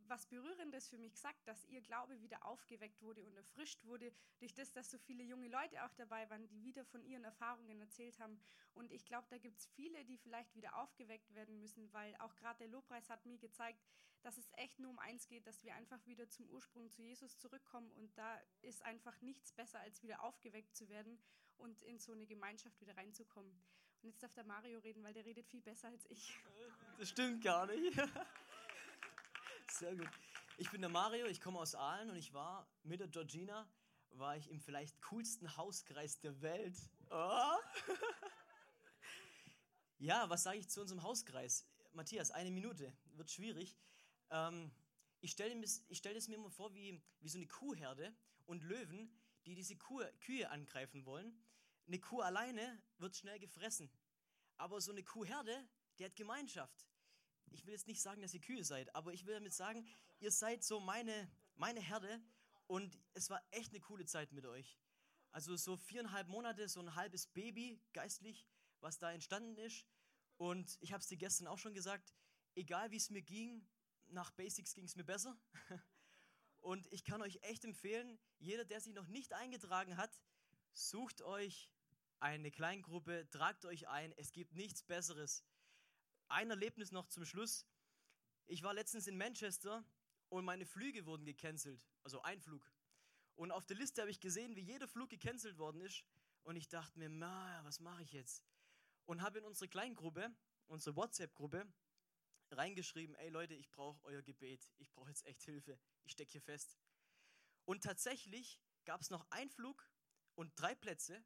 was 0.10 0.26
Berührendes 0.28 0.88
für 0.88 0.98
mich 0.98 1.14
gesagt, 1.14 1.48
dass 1.48 1.66
ihr 1.66 1.82
Glaube 1.82 2.22
wieder 2.22 2.46
aufgeweckt 2.46 3.02
wurde 3.02 3.24
und 3.24 3.36
erfrischt 3.36 3.84
wurde, 3.86 4.12
durch 4.40 4.54
das, 4.54 4.72
dass 4.74 4.90
so 4.90 4.98
viele 4.98 5.24
junge 5.24 5.48
Leute 5.48 5.84
auch 5.84 5.94
dabei 5.94 6.30
waren, 6.30 6.48
die 6.48 6.64
wieder 6.64 6.86
von 6.86 7.04
ihren 7.04 7.24
Erfahrungen 7.24 7.80
erzählt 7.80 8.20
haben. 8.20 8.40
Und 8.74 8.92
ich 8.92 9.06
glaube, 9.06 9.28
da 9.30 9.38
gibt 9.38 9.60
es 9.60 9.66
viele, 9.68 10.04
die 10.06 10.18
vielleicht 10.18 10.56
wieder 10.56 10.76
aufgeweckt 10.78 11.34
werden 11.34 11.60
müssen, 11.60 11.92
weil 11.94 12.16
auch 12.18 12.36
gerade 12.36 12.60
der 12.60 12.68
Lobpreis 12.68 13.10
hat 13.10 13.26
mir 13.26 13.38
gezeigt, 13.38 13.84
dass 14.22 14.38
es 14.38 14.50
echt 14.54 14.80
nur 14.80 14.90
um 14.90 15.00
eins 15.00 15.28
geht, 15.28 15.46
dass 15.46 15.64
wir 15.64 15.76
einfach 15.76 16.04
wieder 16.08 16.28
zum 16.30 16.50
Ursprung 16.50 16.90
zu 16.90 17.04
Jesus 17.04 17.38
zurückkommen. 17.38 17.92
Und 17.92 18.18
da 18.18 18.42
ist 18.62 18.84
einfach 18.84 19.22
nichts 19.22 19.52
besser, 19.52 19.80
als 19.80 20.02
wieder 20.02 20.24
aufgeweckt 20.24 20.76
zu 20.76 20.90
werden 20.90 21.20
und 21.58 21.82
in 21.84 22.00
so 22.00 22.12
eine 22.12 22.26
Gemeinschaft 22.26 22.82
wieder 22.82 22.98
reinzukommen. 22.98 23.52
Und 24.02 24.10
jetzt 24.10 24.24
darf 24.24 24.34
der 24.34 24.44
Mario 24.44 24.80
reden, 24.80 25.04
weil 25.04 25.14
der 25.14 25.26
redet 25.26 25.48
viel 25.48 25.62
besser 25.62 25.88
als 25.88 26.06
ich. 26.10 26.38
Das 26.98 27.10
stimmt 27.10 27.44
gar 27.44 27.66
nicht. 27.68 27.98
Sehr 29.72 29.96
gut. 29.96 30.10
Ich 30.58 30.72
bin 30.72 30.82
der 30.82 30.90
Mario, 30.90 31.26
ich 31.26 31.42
komme 31.42 31.60
aus 31.60 31.76
Aalen 31.76 32.10
und 32.10 32.16
ich 32.16 32.34
war 32.34 32.68
mit 32.84 33.02
der 33.02 33.08
Georgina, 33.08 33.68
war 34.12 34.38
ich 34.38 34.50
im 34.50 34.62
vielleicht 34.62 35.02
coolsten 35.02 35.58
Hauskreis 35.58 36.20
der 36.20 36.42
Welt. 36.42 36.78
Oh. 37.10 37.58
ja, 40.00 40.30
was 40.30 40.44
sage 40.44 40.60
ich 40.60 40.70
zu 40.70 40.82
unserem 40.82 41.04
Hauskreis? 41.04 41.66
Matthias, 41.92 42.32
eine 42.32 42.52
Minute, 42.52 42.96
wird 43.16 43.30
schwierig. 43.30 43.78
Ähm, 44.30 44.72
ich 45.20 45.32
stelle 45.32 45.62
stell 45.92 46.16
es 46.16 46.28
mir 46.28 46.36
immer 46.36 46.52
vor 46.52 46.74
wie, 46.74 47.02
wie 47.20 47.30
so 47.30 47.38
eine 47.38 47.48
Kuhherde 47.48 48.16
und 48.46 48.64
Löwen, 48.64 49.14
die 49.46 49.56
diese 49.56 49.76
Kuh, 49.76 50.04
Kühe 50.22 50.50
angreifen 50.50 51.06
wollen. 51.06 51.38
Eine 51.88 52.00
Kuh 52.00 52.22
alleine 52.22 52.82
wird 52.98 53.16
schnell 53.16 53.40
gefressen. 53.40 53.92
Aber 54.58 54.80
so 54.80 54.92
eine 54.92 55.04
Kuhherde, 55.04 55.68
die 56.00 56.06
hat 56.06 56.16
Gemeinschaft 56.16 56.88
ich 57.56 57.66
will 57.66 57.72
jetzt 57.72 57.88
nicht 57.88 58.02
sagen, 58.02 58.22
dass 58.22 58.34
ihr 58.34 58.42
Kühe 58.42 58.66
seid, 58.66 58.94
aber 58.94 59.14
ich 59.14 59.26
will 59.26 59.34
damit 59.34 59.54
sagen, 59.54 59.88
ihr 60.20 60.30
seid 60.30 60.64
so 60.64 60.82
meine, 60.82 61.32
meine 61.56 61.80
Herde 61.80 62.22
und 62.68 63.00
es 63.14 63.30
war 63.30 63.42
echt 63.52 63.72
eine 63.72 63.80
coole 63.80 64.06
Zeit 64.06 64.34
mit 64.34 64.46
euch. 64.46 64.78
Also 65.32 65.56
so 65.56 65.78
viereinhalb 65.78 66.28
Monate, 66.28 66.68
so 66.68 66.82
ein 66.82 66.96
halbes 66.96 67.28
Baby 67.28 67.82
geistlich, 67.94 68.46
was 68.82 69.00
da 69.00 69.12
entstanden 69.12 69.58
ist. 69.58 69.86
Und 70.38 70.78
ich 70.82 70.92
habe 70.92 71.00
es 71.02 71.08
dir 71.08 71.18
gestern 71.18 71.48
auch 71.48 71.58
schon 71.58 71.74
gesagt, 71.74 72.14
egal 72.56 72.92
wie 72.92 72.98
es 72.98 73.10
mir 73.10 73.22
ging, 73.22 73.66
nach 74.08 74.32
Basics 74.32 74.74
ging 74.74 74.86
es 74.86 74.98
mir 74.98 75.06
besser. 75.06 75.38
Und 76.58 76.92
ich 76.92 77.06
kann 77.06 77.22
euch 77.22 77.40
echt 77.44 77.64
empfehlen, 77.64 78.20
jeder, 78.38 78.66
der 78.66 78.82
sich 78.82 78.94
noch 78.94 79.08
nicht 79.08 79.32
eingetragen 79.32 79.96
hat, 79.96 80.20
sucht 80.74 81.22
euch 81.22 81.72
eine 82.20 82.52
Kleingruppe, 82.52 83.30
tragt 83.30 83.66
euch 83.66 83.88
ein. 83.88 84.12
Es 84.18 84.34
gibt 84.34 84.56
nichts 84.56 84.84
Besseres 84.84 85.46
ein 86.28 86.50
Erlebnis 86.50 86.92
noch 86.92 87.08
zum 87.08 87.26
Schluss. 87.26 87.66
Ich 88.48 88.64
war 88.64 88.74
letztens 88.74 89.08
in 89.08 89.18
Manchester 89.18 89.84
und 90.30 90.46
meine 90.46 90.66
Flüge 90.66 91.06
wurden 91.06 91.26
gecancelt, 91.26 91.88
also 92.04 92.22
ein 92.22 92.42
Flug. 92.42 92.72
Und 93.36 93.52
auf 93.52 93.66
der 93.66 93.78
Liste 93.78 94.02
habe 94.02 94.12
ich 94.12 94.20
gesehen, 94.20 94.56
wie 94.56 94.62
jeder 94.62 94.88
Flug 94.88 95.10
gecancelt 95.10 95.58
worden 95.58 95.82
ist. 95.82 96.04
Und 96.44 96.56
ich 96.56 96.70
dachte 96.70 96.98
mir, 97.00 97.10
na, 97.10 97.60
was 97.64 97.80
mache 97.80 98.04
ich 98.04 98.14
jetzt? 98.14 98.44
Und 99.06 99.22
habe 99.22 99.40
in 99.40 99.46
unsere 99.46 99.68
Kleingruppe, 99.68 100.34
unsere 100.68 100.96
WhatsApp-Gruppe, 100.96 101.68
reingeschrieben, 102.52 103.16
ey 103.16 103.30
Leute, 103.30 103.56
ich 103.56 103.70
brauche 103.72 104.04
euer 104.06 104.22
Gebet. 104.22 104.72
Ich 104.78 104.92
brauche 104.92 105.10
jetzt 105.10 105.26
echt 105.26 105.44
Hilfe. 105.44 105.80
Ich 106.04 106.14
stecke 106.14 106.32
hier 106.32 106.42
fest. 106.42 106.78
Und 107.66 107.84
tatsächlich 107.84 108.60
gab 108.86 109.02
es 109.02 109.10
noch 109.10 109.26
einen 109.32 109.50
Flug 109.50 109.90
und 110.36 110.52
drei 110.56 110.76
Plätze. 110.76 111.24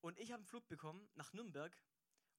Und 0.00 0.18
ich 0.18 0.32
habe 0.32 0.40
einen 0.40 0.46
Flug 0.46 0.66
bekommen 0.68 1.08
nach 1.14 1.32
Nürnberg 1.32 1.76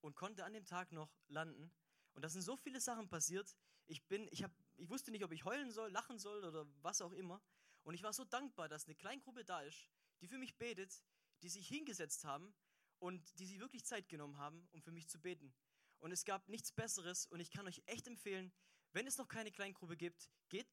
und 0.02 0.16
konnte 0.16 0.44
an 0.46 0.54
dem 0.54 0.66
Tag 0.66 0.92
noch 0.92 1.16
landen. 1.28 1.72
Und 2.16 2.22
da 2.22 2.30
sind 2.30 2.42
so 2.42 2.56
viele 2.56 2.82
Sachen 2.82 3.08
passiert. 3.08 3.56
Ich, 3.86 4.08
bin, 4.08 4.28
ich, 4.32 4.44
hab, 4.44 4.52
ich 4.78 4.90
wusste 4.90 5.12
nicht, 5.12 5.24
ob 5.24 5.32
ich 5.32 5.46
heulen 5.46 5.72
soll, 5.72 5.92
lachen 5.92 6.18
soll 6.18 6.44
oder 6.44 6.66
was 6.82 7.02
auch 7.02 7.12
immer. 7.12 7.42
Und 7.84 7.94
ich 7.94 8.04
war 8.04 8.14
so 8.14 8.24
dankbar, 8.24 8.68
dass 8.68 8.86
eine 8.86 8.96
Kleingruppe 8.96 9.46
da 9.46 9.62
ist, 9.62 9.90
die 10.22 10.28
für 10.28 10.38
mich 10.38 10.58
betet, 10.58 11.04
die 11.44 11.50
sich 11.50 11.68
hingesetzt 11.68 12.24
haben 12.24 12.56
und 13.00 13.38
die 13.38 13.46
sich 13.46 13.60
wirklich 13.60 13.86
Zeit 13.86 14.08
genommen 14.10 14.38
haben, 14.38 14.68
um 14.72 14.82
für 14.82 14.92
mich 14.92 15.08
zu 15.08 15.20
beten. 15.20 15.54
Und 16.00 16.12
es 16.12 16.26
gab 16.26 16.48
nichts 16.48 16.72
Besseres 16.72 17.26
und 17.28 17.40
ich 17.40 17.52
kann 17.52 17.68
euch 17.68 17.84
echt 17.86 18.08
empfehlen, 18.08 18.52
wenn 18.94 19.08
es 19.08 19.18
noch 19.18 19.28
keine 19.28 19.52
Kleingruppe 19.52 19.98
gibt, 19.98 20.30
geht, 20.50 20.68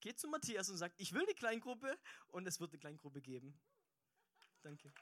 geht 0.00 0.18
zu 0.18 0.28
Matthias 0.28 0.68
und 0.68 0.76
sagt, 0.76 1.00
ich 1.00 1.12
will 1.14 1.22
eine 1.22 1.34
Kleingruppe 1.34 1.98
und 2.28 2.46
es 2.46 2.60
wird 2.60 2.72
eine 2.72 2.78
Kleingruppe 2.78 3.22
geben. 3.22 3.58
Danke. 4.60 4.92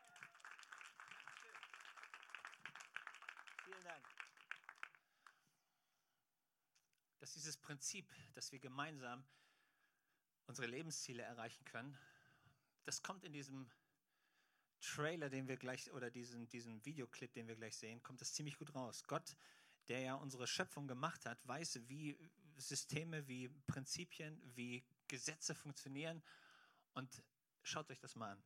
Dass 7.23 7.35
dieses 7.35 7.57
Prinzip, 7.57 8.13
dass 8.35 8.51
wir 8.51 8.59
gemeinsam 8.59 9.25
unsere 10.47 10.67
Lebensziele 10.67 11.23
erreichen 11.23 11.65
können, 11.65 11.97
das 12.83 13.01
kommt 13.01 13.23
in 13.23 13.33
diesem 13.33 13.71
Trailer, 14.81 15.31
den 15.31 15.47
wir 15.47 15.57
gleich, 15.57 15.93
oder 15.93 16.11
diesen, 16.11 16.49
diesen 16.49 16.85
Videoclip, 16.85 17.33
den 17.33 17.47
wir 17.47 17.55
gleich 17.55 17.77
sehen, 17.77 18.03
kommt 18.03 18.21
das 18.21 18.33
ziemlich 18.33 18.57
gut 18.57 18.75
raus. 18.75 19.05
Gott, 19.05 19.37
der 19.87 20.01
ja 20.01 20.15
unsere 20.15 20.49
Schöpfung 20.49 20.89
gemacht 20.89 21.25
hat, 21.25 21.47
weiß, 21.47 21.89
wie 21.89 22.19
Systeme, 22.57 23.29
wie 23.29 23.49
Prinzipien, 23.69 24.43
wie 24.57 24.85
Gesetze 25.07 25.55
funktionieren. 25.55 26.25
Und 26.95 27.23
schaut 27.63 27.89
euch 27.89 28.01
das 28.01 28.17
mal 28.17 28.33
an. 28.33 28.43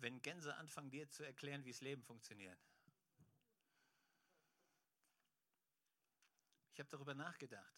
Wenn 0.00 0.22
Gänse 0.22 0.54
anfangen, 0.56 0.90
dir 0.90 1.08
zu 1.10 1.22
erklären, 1.22 1.64
wie 1.64 1.72
das 1.72 1.80
Leben 1.80 2.02
funktioniert. 2.02 2.58
Ich 6.72 6.78
habe 6.78 6.88
darüber 6.88 7.14
nachgedacht. 7.14 7.74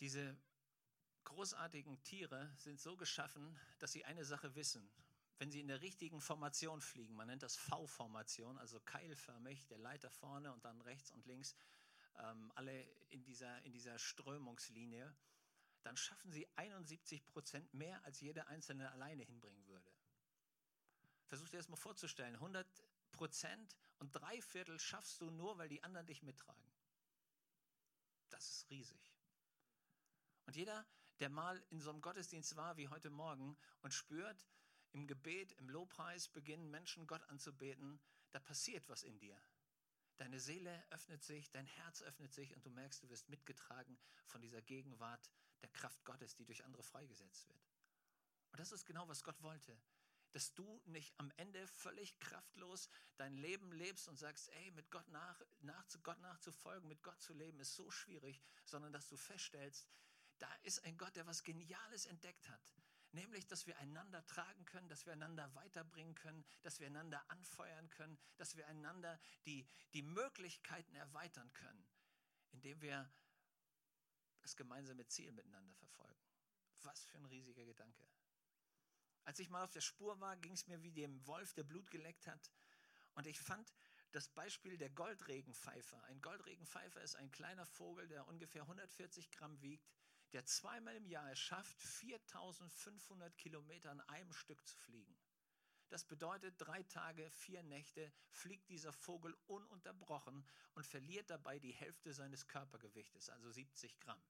Diese 0.00 0.36
großartigen 1.24 2.02
Tiere 2.02 2.50
sind 2.56 2.80
so 2.80 2.96
geschaffen, 2.96 3.58
dass 3.78 3.92
sie 3.92 4.04
eine 4.04 4.24
Sache 4.24 4.54
wissen. 4.54 4.90
Wenn 5.38 5.50
sie 5.50 5.60
in 5.60 5.68
der 5.68 5.80
richtigen 5.80 6.20
Formation 6.20 6.80
fliegen, 6.80 7.14
man 7.14 7.28
nennt 7.28 7.42
das 7.42 7.56
V-Formation, 7.56 8.58
also 8.58 8.80
keilförmig, 8.80 9.66
der 9.68 9.78
Leiter 9.78 10.10
vorne 10.10 10.52
und 10.52 10.64
dann 10.64 10.80
rechts 10.82 11.12
und 11.12 11.24
links, 11.24 11.54
ähm, 12.18 12.52
alle 12.56 12.82
in 13.10 13.22
dieser, 13.22 13.62
in 13.62 13.72
dieser 13.72 13.98
Strömungslinie, 13.98 15.14
dann 15.82 15.96
schaffen 15.96 16.30
sie 16.30 16.46
71 16.56 17.26
Prozent 17.26 17.72
mehr, 17.72 18.04
als 18.04 18.20
jeder 18.20 18.48
Einzelne 18.48 18.90
alleine 18.90 19.22
hinbringen 19.22 19.66
würde. 19.66 19.69
Versuch 21.30 21.48
dir 21.48 21.58
das 21.58 21.68
mal 21.68 21.76
vorzustellen. 21.76 22.34
100 22.34 22.66
Prozent 23.12 23.76
und 24.00 24.10
drei 24.10 24.42
Viertel 24.42 24.80
schaffst 24.80 25.20
du 25.20 25.30
nur, 25.30 25.56
weil 25.58 25.68
die 25.68 25.80
anderen 25.84 26.04
dich 26.06 26.24
mittragen. 26.24 26.72
Das 28.30 28.50
ist 28.50 28.68
riesig. 28.68 29.14
Und 30.46 30.56
jeder, 30.56 30.84
der 31.20 31.28
mal 31.28 31.62
in 31.70 31.80
so 31.80 31.90
einem 31.90 32.00
Gottesdienst 32.00 32.56
war 32.56 32.76
wie 32.76 32.88
heute 32.88 33.10
Morgen 33.10 33.56
und 33.82 33.94
spürt, 33.94 34.44
im 34.90 35.06
Gebet, 35.06 35.52
im 35.52 35.68
Lobpreis 35.68 36.26
beginnen 36.26 36.68
Menschen 36.68 37.06
Gott 37.06 37.22
anzubeten, 37.28 38.00
da 38.32 38.40
passiert 38.40 38.88
was 38.88 39.04
in 39.04 39.16
dir. 39.20 39.40
Deine 40.16 40.40
Seele 40.40 40.84
öffnet 40.90 41.22
sich, 41.22 41.48
dein 41.52 41.66
Herz 41.66 42.02
öffnet 42.02 42.32
sich 42.32 42.56
und 42.56 42.66
du 42.66 42.70
merkst, 42.70 43.04
du 43.04 43.08
wirst 43.08 43.28
mitgetragen 43.28 43.96
von 44.26 44.40
dieser 44.40 44.62
Gegenwart 44.62 45.30
der 45.62 45.68
Kraft 45.68 46.04
Gottes, 46.04 46.34
die 46.34 46.44
durch 46.44 46.64
andere 46.64 46.82
freigesetzt 46.82 47.48
wird. 47.48 47.70
Und 48.50 48.58
das 48.58 48.72
ist 48.72 48.84
genau, 48.84 49.06
was 49.06 49.22
Gott 49.22 49.40
wollte. 49.42 49.80
Dass 50.32 50.54
du 50.54 50.80
nicht 50.86 51.12
am 51.18 51.32
Ende 51.36 51.66
völlig 51.66 52.18
kraftlos 52.20 52.88
dein 53.16 53.36
Leben 53.36 53.72
lebst 53.72 54.08
und 54.08 54.16
sagst, 54.16 54.48
ey, 54.50 54.70
mit 54.72 54.90
Gott 54.90 55.08
nach, 55.08 55.40
nach 55.60 55.84
Gott 56.02 56.20
nachzufolgen, 56.20 56.88
mit 56.88 57.02
Gott 57.02 57.20
zu 57.20 57.34
leben, 57.34 57.58
ist 57.58 57.74
so 57.74 57.90
schwierig, 57.90 58.40
sondern 58.64 58.92
dass 58.92 59.08
du 59.08 59.16
feststellst, 59.16 59.88
da 60.38 60.52
ist 60.62 60.84
ein 60.84 60.96
Gott, 60.96 61.16
der 61.16 61.26
was 61.26 61.42
Geniales 61.42 62.06
entdeckt 62.06 62.48
hat. 62.48 62.74
Nämlich, 63.12 63.46
dass 63.48 63.66
wir 63.66 63.76
einander 63.78 64.24
tragen 64.26 64.64
können, 64.66 64.88
dass 64.88 65.04
wir 65.04 65.12
einander 65.12 65.52
weiterbringen 65.56 66.14
können, 66.14 66.44
dass 66.62 66.78
wir 66.78 66.86
einander 66.86 67.28
anfeuern 67.28 67.90
können, 67.90 68.16
dass 68.36 68.56
wir 68.56 68.68
einander 68.68 69.20
die, 69.46 69.66
die 69.94 70.02
Möglichkeiten 70.02 70.94
erweitern 70.94 71.52
können, 71.52 71.84
indem 72.52 72.80
wir 72.80 73.10
das 74.42 74.56
gemeinsame 74.56 75.06
Ziel 75.08 75.32
miteinander 75.32 75.74
verfolgen. 75.74 76.20
Was 76.82 77.04
für 77.04 77.18
ein 77.18 77.26
riesiger 77.26 77.64
Gedanke. 77.64 78.06
Als 79.24 79.38
ich 79.38 79.50
mal 79.50 79.64
auf 79.64 79.70
der 79.70 79.80
Spur 79.80 80.20
war, 80.20 80.36
ging 80.36 80.52
es 80.52 80.66
mir 80.66 80.82
wie 80.82 80.92
dem 80.92 81.26
Wolf, 81.26 81.52
der 81.54 81.64
Blut 81.64 81.90
geleckt 81.90 82.26
hat. 82.26 82.50
Und 83.14 83.26
ich 83.26 83.40
fand 83.40 83.72
das 84.12 84.28
Beispiel 84.28 84.76
der 84.76 84.90
Goldregenpfeifer. 84.90 86.02
Ein 86.04 86.20
Goldregenpfeifer 86.20 87.00
ist 87.02 87.16
ein 87.16 87.30
kleiner 87.30 87.66
Vogel, 87.66 88.08
der 88.08 88.26
ungefähr 88.26 88.62
140 88.62 89.30
Gramm 89.30 89.60
wiegt, 89.62 89.88
der 90.32 90.44
zweimal 90.44 90.96
im 90.96 91.06
Jahr 91.06 91.30
es 91.30 91.38
schafft, 91.38 91.80
4500 91.82 93.36
Kilometer 93.36 93.90
an 93.90 94.00
einem 94.02 94.32
Stück 94.32 94.66
zu 94.66 94.76
fliegen. 94.78 95.16
Das 95.90 96.04
bedeutet, 96.04 96.54
drei 96.58 96.84
Tage, 96.84 97.28
vier 97.30 97.64
Nächte 97.64 98.12
fliegt 98.30 98.68
dieser 98.68 98.92
Vogel 98.92 99.36
ununterbrochen 99.46 100.46
und 100.74 100.86
verliert 100.86 101.28
dabei 101.30 101.58
die 101.58 101.72
Hälfte 101.72 102.12
seines 102.12 102.46
Körpergewichtes, 102.46 103.28
also 103.28 103.50
70 103.50 103.98
Gramm. 103.98 104.22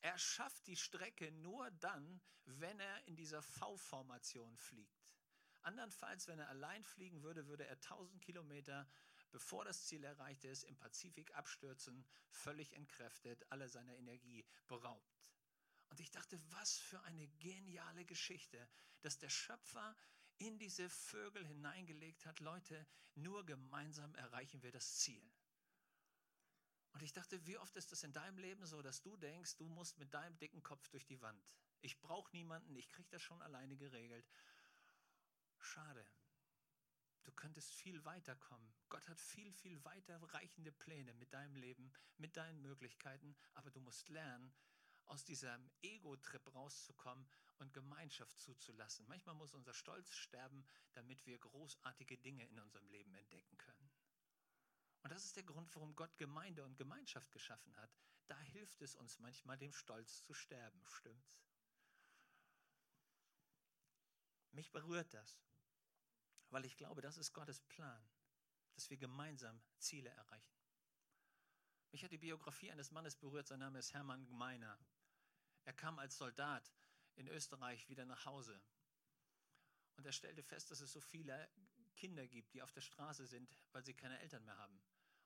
Er 0.00 0.16
schafft 0.18 0.66
die 0.66 0.76
Strecke 0.76 1.30
nur 1.32 1.70
dann, 1.72 2.20
wenn 2.44 2.78
er 2.80 3.06
in 3.06 3.16
dieser 3.16 3.42
V-Formation 3.42 4.56
fliegt. 4.56 5.14
Andernfalls, 5.62 6.28
wenn 6.28 6.38
er 6.38 6.48
allein 6.48 6.84
fliegen 6.84 7.22
würde, 7.22 7.46
würde 7.46 7.66
er 7.66 7.74
1000 7.76 8.22
Kilometer, 8.22 8.88
bevor 9.30 9.64
das 9.64 9.86
Ziel 9.86 10.04
erreicht 10.04 10.44
ist, 10.44 10.62
im 10.64 10.76
Pazifik 10.76 11.34
abstürzen, 11.34 12.06
völlig 12.30 12.72
entkräftet, 12.74 13.44
alle 13.50 13.68
seiner 13.68 13.96
Energie 13.96 14.46
beraubt. 14.68 15.18
Und 15.90 16.00
ich 16.00 16.10
dachte, 16.10 16.40
was 16.52 16.78
für 16.78 17.00
eine 17.02 17.26
geniale 17.40 18.04
Geschichte, 18.04 18.68
dass 19.00 19.18
der 19.18 19.30
Schöpfer 19.30 19.96
in 20.38 20.58
diese 20.58 20.88
Vögel 20.88 21.44
hineingelegt 21.44 22.24
hat, 22.24 22.40
Leute, 22.40 22.86
nur 23.14 23.44
gemeinsam 23.44 24.14
erreichen 24.14 24.62
wir 24.62 24.70
das 24.70 24.98
Ziel. 24.98 25.22
Und 26.98 27.04
ich 27.04 27.12
dachte, 27.12 27.46
wie 27.46 27.56
oft 27.58 27.76
ist 27.76 27.92
das 27.92 28.02
in 28.02 28.12
deinem 28.12 28.38
Leben 28.38 28.66
so, 28.66 28.82
dass 28.82 29.02
du 29.02 29.16
denkst, 29.16 29.56
du 29.56 29.68
musst 29.68 30.00
mit 30.00 30.12
deinem 30.12 30.36
dicken 30.38 30.64
Kopf 30.64 30.88
durch 30.88 31.06
die 31.06 31.22
Wand. 31.22 31.48
Ich 31.80 32.00
brauche 32.00 32.34
niemanden, 32.34 32.74
ich 32.74 32.88
kriege 32.88 33.08
das 33.08 33.22
schon 33.22 33.40
alleine 33.40 33.76
geregelt. 33.76 34.28
Schade. 35.60 36.04
Du 37.22 37.30
könntest 37.30 37.72
viel 37.72 38.04
weiter 38.04 38.34
kommen. 38.34 38.74
Gott 38.88 39.08
hat 39.08 39.20
viel, 39.20 39.52
viel 39.52 39.84
weiter 39.84 40.20
reichende 40.34 40.72
Pläne 40.72 41.14
mit 41.14 41.32
deinem 41.32 41.54
Leben, 41.54 41.92
mit 42.16 42.36
deinen 42.36 42.60
Möglichkeiten, 42.62 43.36
aber 43.54 43.70
du 43.70 43.78
musst 43.78 44.08
lernen, 44.08 44.52
aus 45.06 45.24
diesem 45.24 45.70
Ego-Trip 45.82 46.52
rauszukommen 46.52 47.28
und 47.58 47.72
Gemeinschaft 47.74 48.40
zuzulassen. 48.40 49.06
Manchmal 49.06 49.36
muss 49.36 49.54
unser 49.54 49.72
Stolz 49.72 50.12
sterben, 50.16 50.66
damit 50.94 51.24
wir 51.26 51.38
großartige 51.38 52.18
Dinge 52.18 52.44
in 52.48 52.58
unserem 52.58 52.88
Leben 52.88 53.14
entdecken 53.14 53.56
können. 53.56 53.77
Und 55.08 55.12
das 55.14 55.24
ist 55.24 55.36
der 55.36 55.44
Grund, 55.44 55.74
warum 55.74 55.96
Gott 55.96 56.18
Gemeinde 56.18 56.62
und 56.62 56.76
Gemeinschaft 56.76 57.32
geschaffen 57.32 57.74
hat. 57.78 57.90
Da 58.26 58.38
hilft 58.40 58.82
es 58.82 58.94
uns 58.94 59.18
manchmal, 59.18 59.56
dem 59.56 59.72
Stolz 59.72 60.22
zu 60.22 60.34
sterben, 60.34 60.84
stimmt's? 60.84 61.40
Mich 64.50 64.70
berührt 64.70 65.14
das, 65.14 65.40
weil 66.50 66.66
ich 66.66 66.76
glaube, 66.76 67.00
das 67.00 67.16
ist 67.16 67.32
Gottes 67.32 67.62
Plan, 67.62 68.06
dass 68.74 68.90
wir 68.90 68.98
gemeinsam 68.98 69.62
Ziele 69.78 70.10
erreichen. 70.10 70.60
Mich 71.90 72.04
hat 72.04 72.12
die 72.12 72.18
Biografie 72.18 72.70
eines 72.70 72.90
Mannes 72.90 73.16
berührt, 73.16 73.48
sein 73.48 73.60
Name 73.60 73.78
ist 73.78 73.94
Hermann 73.94 74.26
Gmeiner. 74.26 74.78
Er 75.64 75.72
kam 75.72 75.98
als 75.98 76.18
Soldat 76.18 76.70
in 77.14 77.28
Österreich 77.28 77.88
wieder 77.88 78.04
nach 78.04 78.26
Hause. 78.26 78.60
Und 79.96 80.04
er 80.04 80.12
stellte 80.12 80.42
fest, 80.42 80.70
dass 80.70 80.82
es 80.82 80.92
so 80.92 81.00
viele 81.00 81.48
Kinder 81.96 82.26
gibt, 82.26 82.52
die 82.52 82.60
auf 82.60 82.72
der 82.72 82.82
Straße 82.82 83.26
sind, 83.26 83.50
weil 83.72 83.86
sie 83.86 83.94
keine 83.94 84.20
Eltern 84.20 84.44
mehr 84.44 84.58
haben. 84.58 84.78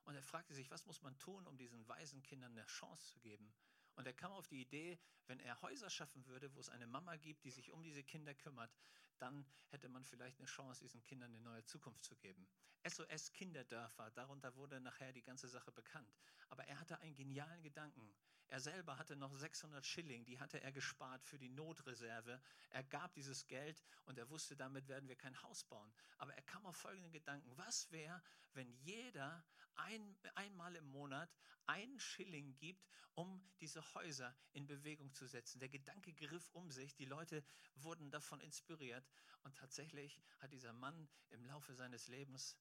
Und 0.05 0.15
er 0.15 0.23
fragte 0.23 0.55
sich, 0.55 0.71
was 0.71 0.87
muss 0.87 1.03
man 1.03 1.19
tun, 1.19 1.47
um 1.47 1.57
diesen 1.57 1.87
weisen 1.89 2.23
Kindern 2.23 2.53
eine 2.53 2.67
Chance 2.67 3.07
zu 3.13 3.21
geben? 3.21 3.53
Und 3.95 4.07
er 4.07 4.15
kam 4.15 4.33
auf 4.33 4.49
die 4.49 4.61
Idee, 4.61 4.99
wenn 5.27 5.39
er 5.41 5.61
Häuser 5.63 5.91
schaffen 5.91 6.27
würde, 6.27 6.53
wo 6.55 6.61
es 6.61 6.71
eine 6.71 6.87
Mama 6.87 7.17
gibt, 7.17 7.45
die 7.45 7.51
sich 7.51 7.73
um 7.73 7.83
diese 7.83 8.03
Kinder 8.03 8.35
kümmert, 8.35 8.75
dann 9.19 9.47
hätte 9.69 9.89
man 9.89 10.05
vielleicht 10.05 10.39
eine 10.39 10.49
Chance, 10.49 10.81
diesen 10.81 11.03
Kindern 11.05 11.33
eine 11.33 11.43
neue 11.43 11.65
Zukunft 11.65 12.03
zu 12.05 12.17
geben. 12.17 12.49
SOS 12.85 13.33
Kinderdörfer, 13.33 14.11
darunter 14.11 14.57
wurde 14.57 14.81
nachher 14.81 15.13
die 15.13 15.23
ganze 15.23 15.47
Sache 15.47 15.71
bekannt. 15.71 16.13
Aber 16.49 16.65
er 16.67 16.81
hatte 16.81 16.99
einen 17.01 17.15
genialen 17.15 17.63
Gedanken. 17.63 18.13
Er 18.53 18.61
selber 18.61 18.99
hatte 18.99 19.17
noch 19.17 19.33
600 19.33 19.87
Schilling, 19.87 20.27
die 20.27 20.39
hatte 20.39 20.63
er 20.63 20.73
gespart 20.73 21.25
für 21.25 21.39
die 21.39 21.49
Notreserve. 21.49 22.39
Er 22.69 22.85
gab 22.85 23.15
dieses 23.15 23.47
Geld 23.47 23.83
und 24.05 24.19
er 24.19 24.29
wusste, 24.29 24.55
damit 24.55 24.89
werden 24.89 25.09
wir 25.09 25.17
kein 25.17 25.43
Haus 25.43 25.65
bauen. 25.65 25.91
Aber 26.19 26.35
er 26.35 26.43
kam 26.43 26.67
auf 26.67 26.77
folgenden 26.77 27.13
Gedanken. 27.13 27.51
Was 27.57 27.91
wäre, 27.93 28.23
wenn 28.53 28.71
jeder 28.71 29.43
ein, 29.77 30.17
einmal 30.35 30.77
im 30.77 30.85
Monat 30.85 31.35
einen 31.65 31.99
Schilling 31.99 32.55
gibt, 32.59 32.87
um 33.15 33.43
diese 33.63 33.83
Häuser 33.95 34.37
in 34.53 34.67
Bewegung 34.67 35.15
zu 35.15 35.27
setzen? 35.27 35.59
Der 35.59 35.71
Gedanke 35.71 36.13
griff 36.13 36.51
um 36.53 36.71
sich. 36.71 36.95
Die 36.95 37.07
Leute 37.07 37.43
wurden 37.77 38.11
davon 38.11 38.43
inspiriert. 38.43 39.09
Und 39.45 39.57
tatsächlich 39.57 40.21
hat 40.41 40.53
dieser 40.53 40.75
Mann 40.75 41.09
im 41.31 41.43
Laufe 41.47 41.73
seines 41.73 42.07
Lebens 42.07 42.59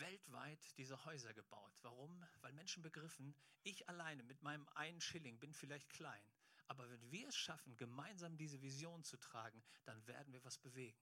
weltweit 0.00 0.76
diese 0.76 1.04
Häuser 1.04 1.32
gebaut. 1.34 1.72
Warum? 1.82 2.26
Weil 2.40 2.52
Menschen 2.52 2.82
begriffen, 2.82 3.34
ich 3.62 3.88
alleine 3.88 4.22
mit 4.22 4.42
meinem 4.42 4.68
einen 4.74 5.00
Schilling 5.00 5.38
bin 5.38 5.52
vielleicht 5.52 5.88
klein, 5.90 6.22
aber 6.66 6.88
wenn 6.90 7.10
wir 7.10 7.28
es 7.28 7.36
schaffen, 7.36 7.76
gemeinsam 7.76 8.36
diese 8.36 8.60
Vision 8.62 9.04
zu 9.04 9.16
tragen, 9.16 9.62
dann 9.84 10.06
werden 10.06 10.32
wir 10.32 10.44
was 10.44 10.58
bewegen. 10.58 10.98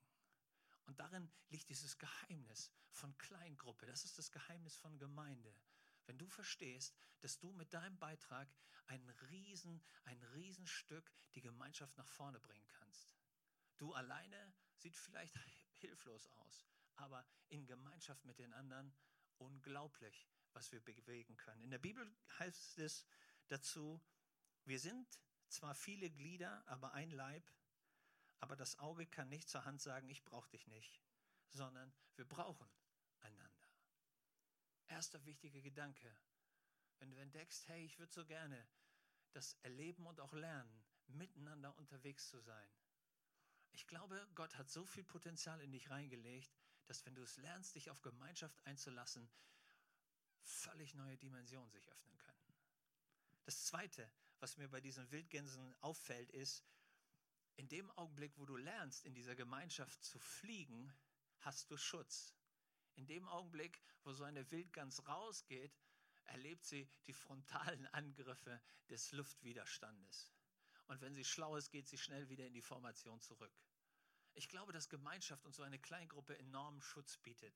Und 0.87 0.99
darin 0.99 1.31
liegt 1.49 1.69
dieses 1.69 1.97
Geheimnis 1.99 2.71
von 2.91 3.17
Kleingruppe. 3.19 3.87
Das 3.87 4.05
ist 4.05 4.19
das 4.19 4.33
Geheimnis 4.33 4.77
von 4.77 4.99
Gemeinde. 4.99 5.55
Wenn 6.07 6.19
du 6.19 6.29
verstehst, 6.29 6.97
dass 7.21 7.39
du 7.39 7.53
mit 7.53 7.73
deinem 7.73 7.99
Beitrag 7.99 8.53
ein 8.87 9.09
Riesen, 9.31 9.81
ein 10.05 10.23
Riesenstück 10.35 11.13
die 11.35 11.41
Gemeinschaft 11.41 11.97
nach 11.97 12.09
vorne 12.09 12.41
bringen 12.41 12.67
kannst. 12.67 13.15
Du 13.79 13.95
alleine 13.95 14.53
sieht 14.75 14.97
vielleicht 14.97 15.39
hilflos 15.81 16.27
aus 16.29 16.67
aber 17.03 17.27
in 17.49 17.67
Gemeinschaft 17.67 18.25
mit 18.25 18.39
den 18.39 18.53
anderen 18.55 18.95
unglaublich, 19.39 20.29
was 20.53 20.71
wir 20.73 20.81
bewegen 20.81 21.37
können. 21.37 21.63
In 21.63 21.71
der 21.71 21.79
Bibel 21.79 22.11
heißt 22.39 22.79
es 22.79 23.05
dazu, 23.49 24.01
wir 24.65 24.79
sind 24.79 25.21
zwar 25.49 25.75
viele 25.75 26.09
Glieder, 26.11 26.67
aber 26.69 26.93
ein 26.95 27.11
Leib, 27.11 27.51
aber 28.41 28.57
das 28.57 28.79
Auge 28.79 29.07
kann 29.07 29.29
nicht 29.29 29.49
zur 29.49 29.65
Hand 29.65 29.81
sagen, 29.81 30.09
ich 30.09 30.25
brauche 30.25 30.51
dich 30.51 30.67
nicht, 30.67 31.01
sondern 31.49 31.93
wir 32.17 32.25
brauchen 32.25 32.69
einander. 33.21 33.69
Erster 34.87 35.25
wichtiger 35.25 35.61
Gedanke, 35.61 36.17
wenn 36.99 37.11
du 37.11 37.17
entdeckst, 37.17 37.67
hey, 37.69 37.85
ich 37.85 37.99
würde 37.99 38.13
so 38.13 38.25
gerne 38.25 38.69
das 39.33 39.55
erleben 39.63 40.07
und 40.07 40.21
auch 40.21 40.33
lernen, 40.33 40.85
miteinander 41.09 41.77
unterwegs 41.77 42.29
zu 42.29 42.41
sein, 42.41 42.71
Ich 43.75 43.87
glaube, 43.87 44.29
Gott 44.35 44.57
hat 44.57 44.71
so 44.71 44.85
viel 44.85 45.05
Potenzial 45.05 45.61
in 45.61 45.73
dich 45.73 45.89
reingelegt, 45.89 46.62
dass 46.87 47.05
wenn 47.07 47.15
du 47.15 47.23
es 47.23 47.37
lernst, 47.37 47.75
dich 47.75 47.91
auf 47.91 48.03
Gemeinschaft 48.03 48.65
einzulassen, 48.67 49.29
völlig 50.43 50.95
neue 50.95 51.17
Dimensionen 51.17 51.71
sich 51.71 51.91
öffnen 51.91 52.19
können. 52.19 52.55
Das 53.45 53.65
Zweite, 53.65 54.11
was 54.41 54.57
mir 54.57 54.69
bei 54.69 54.81
diesen 54.81 55.11
Wildgänsen 55.11 55.75
auffällt, 55.81 56.31
ist, 56.31 56.65
in 57.57 57.69
dem 57.69 57.91
Augenblick, 57.93 58.33
wo 58.39 58.47
du 58.47 58.57
lernst, 58.57 59.05
in 59.05 59.15
dieser 59.15 59.35
Gemeinschaft 59.35 60.03
zu 60.03 60.19
fliegen, 60.19 60.93
hast 61.41 61.71
du 61.71 61.77
Schutz. 61.77 62.35
In 62.95 63.07
dem 63.07 63.29
Augenblick, 63.29 63.81
wo 64.05 64.13
so 64.13 64.25
eine 64.25 64.51
Wildgans 64.51 65.07
rausgeht, 65.07 65.73
erlebt 66.25 66.65
sie 66.65 66.89
die 67.07 67.13
frontalen 67.13 67.87
Angriffe 67.89 68.61
des 68.89 69.13
Luftwiderstandes. 69.13 70.33
Und 70.87 71.01
wenn 71.01 71.15
sie 71.15 71.25
schlau 71.25 71.57
ist, 71.57 71.71
geht 71.71 71.89
sie 71.89 71.99
schnell 71.99 72.29
wieder 72.29 72.47
in 72.47 72.55
die 72.55 72.63
Formation 72.63 73.21
zurück. 73.21 73.53
Ich 74.35 74.49
glaube, 74.49 74.73
dass 74.73 74.89
Gemeinschaft 74.89 75.45
und 75.45 75.55
so 75.55 75.63
eine 75.63 75.79
Kleingruppe 75.79 76.39
enormen 76.39 76.81
Schutz 76.81 77.17
bietet. 77.19 77.55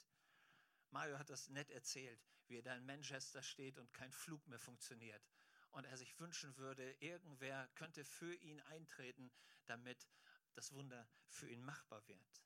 Mario 0.91 1.19
hat 1.19 1.31
das 1.31 1.49
nett 1.49 1.71
erzählt, 1.71 2.21
wie 2.49 2.59
er 2.59 2.63
da 2.63 2.75
in 2.77 2.87
Manchester 2.87 3.43
steht 3.43 3.79
und 3.79 3.93
kein 3.93 4.13
Flug 4.13 4.47
mehr 4.47 4.59
funktioniert. 4.59 5.23
Und 5.71 5.85
er 5.85 5.97
sich 5.97 6.19
wünschen 6.21 6.57
würde, 6.57 6.93
irgendwer 7.01 7.69
könnte 7.75 8.05
für 8.05 8.35
ihn 8.35 8.61
eintreten, 8.63 9.31
damit 9.67 10.09
das 10.55 10.73
Wunder 10.73 11.09
für 11.29 11.49
ihn 11.49 11.63
machbar 11.63 12.07
wird. 12.09 12.43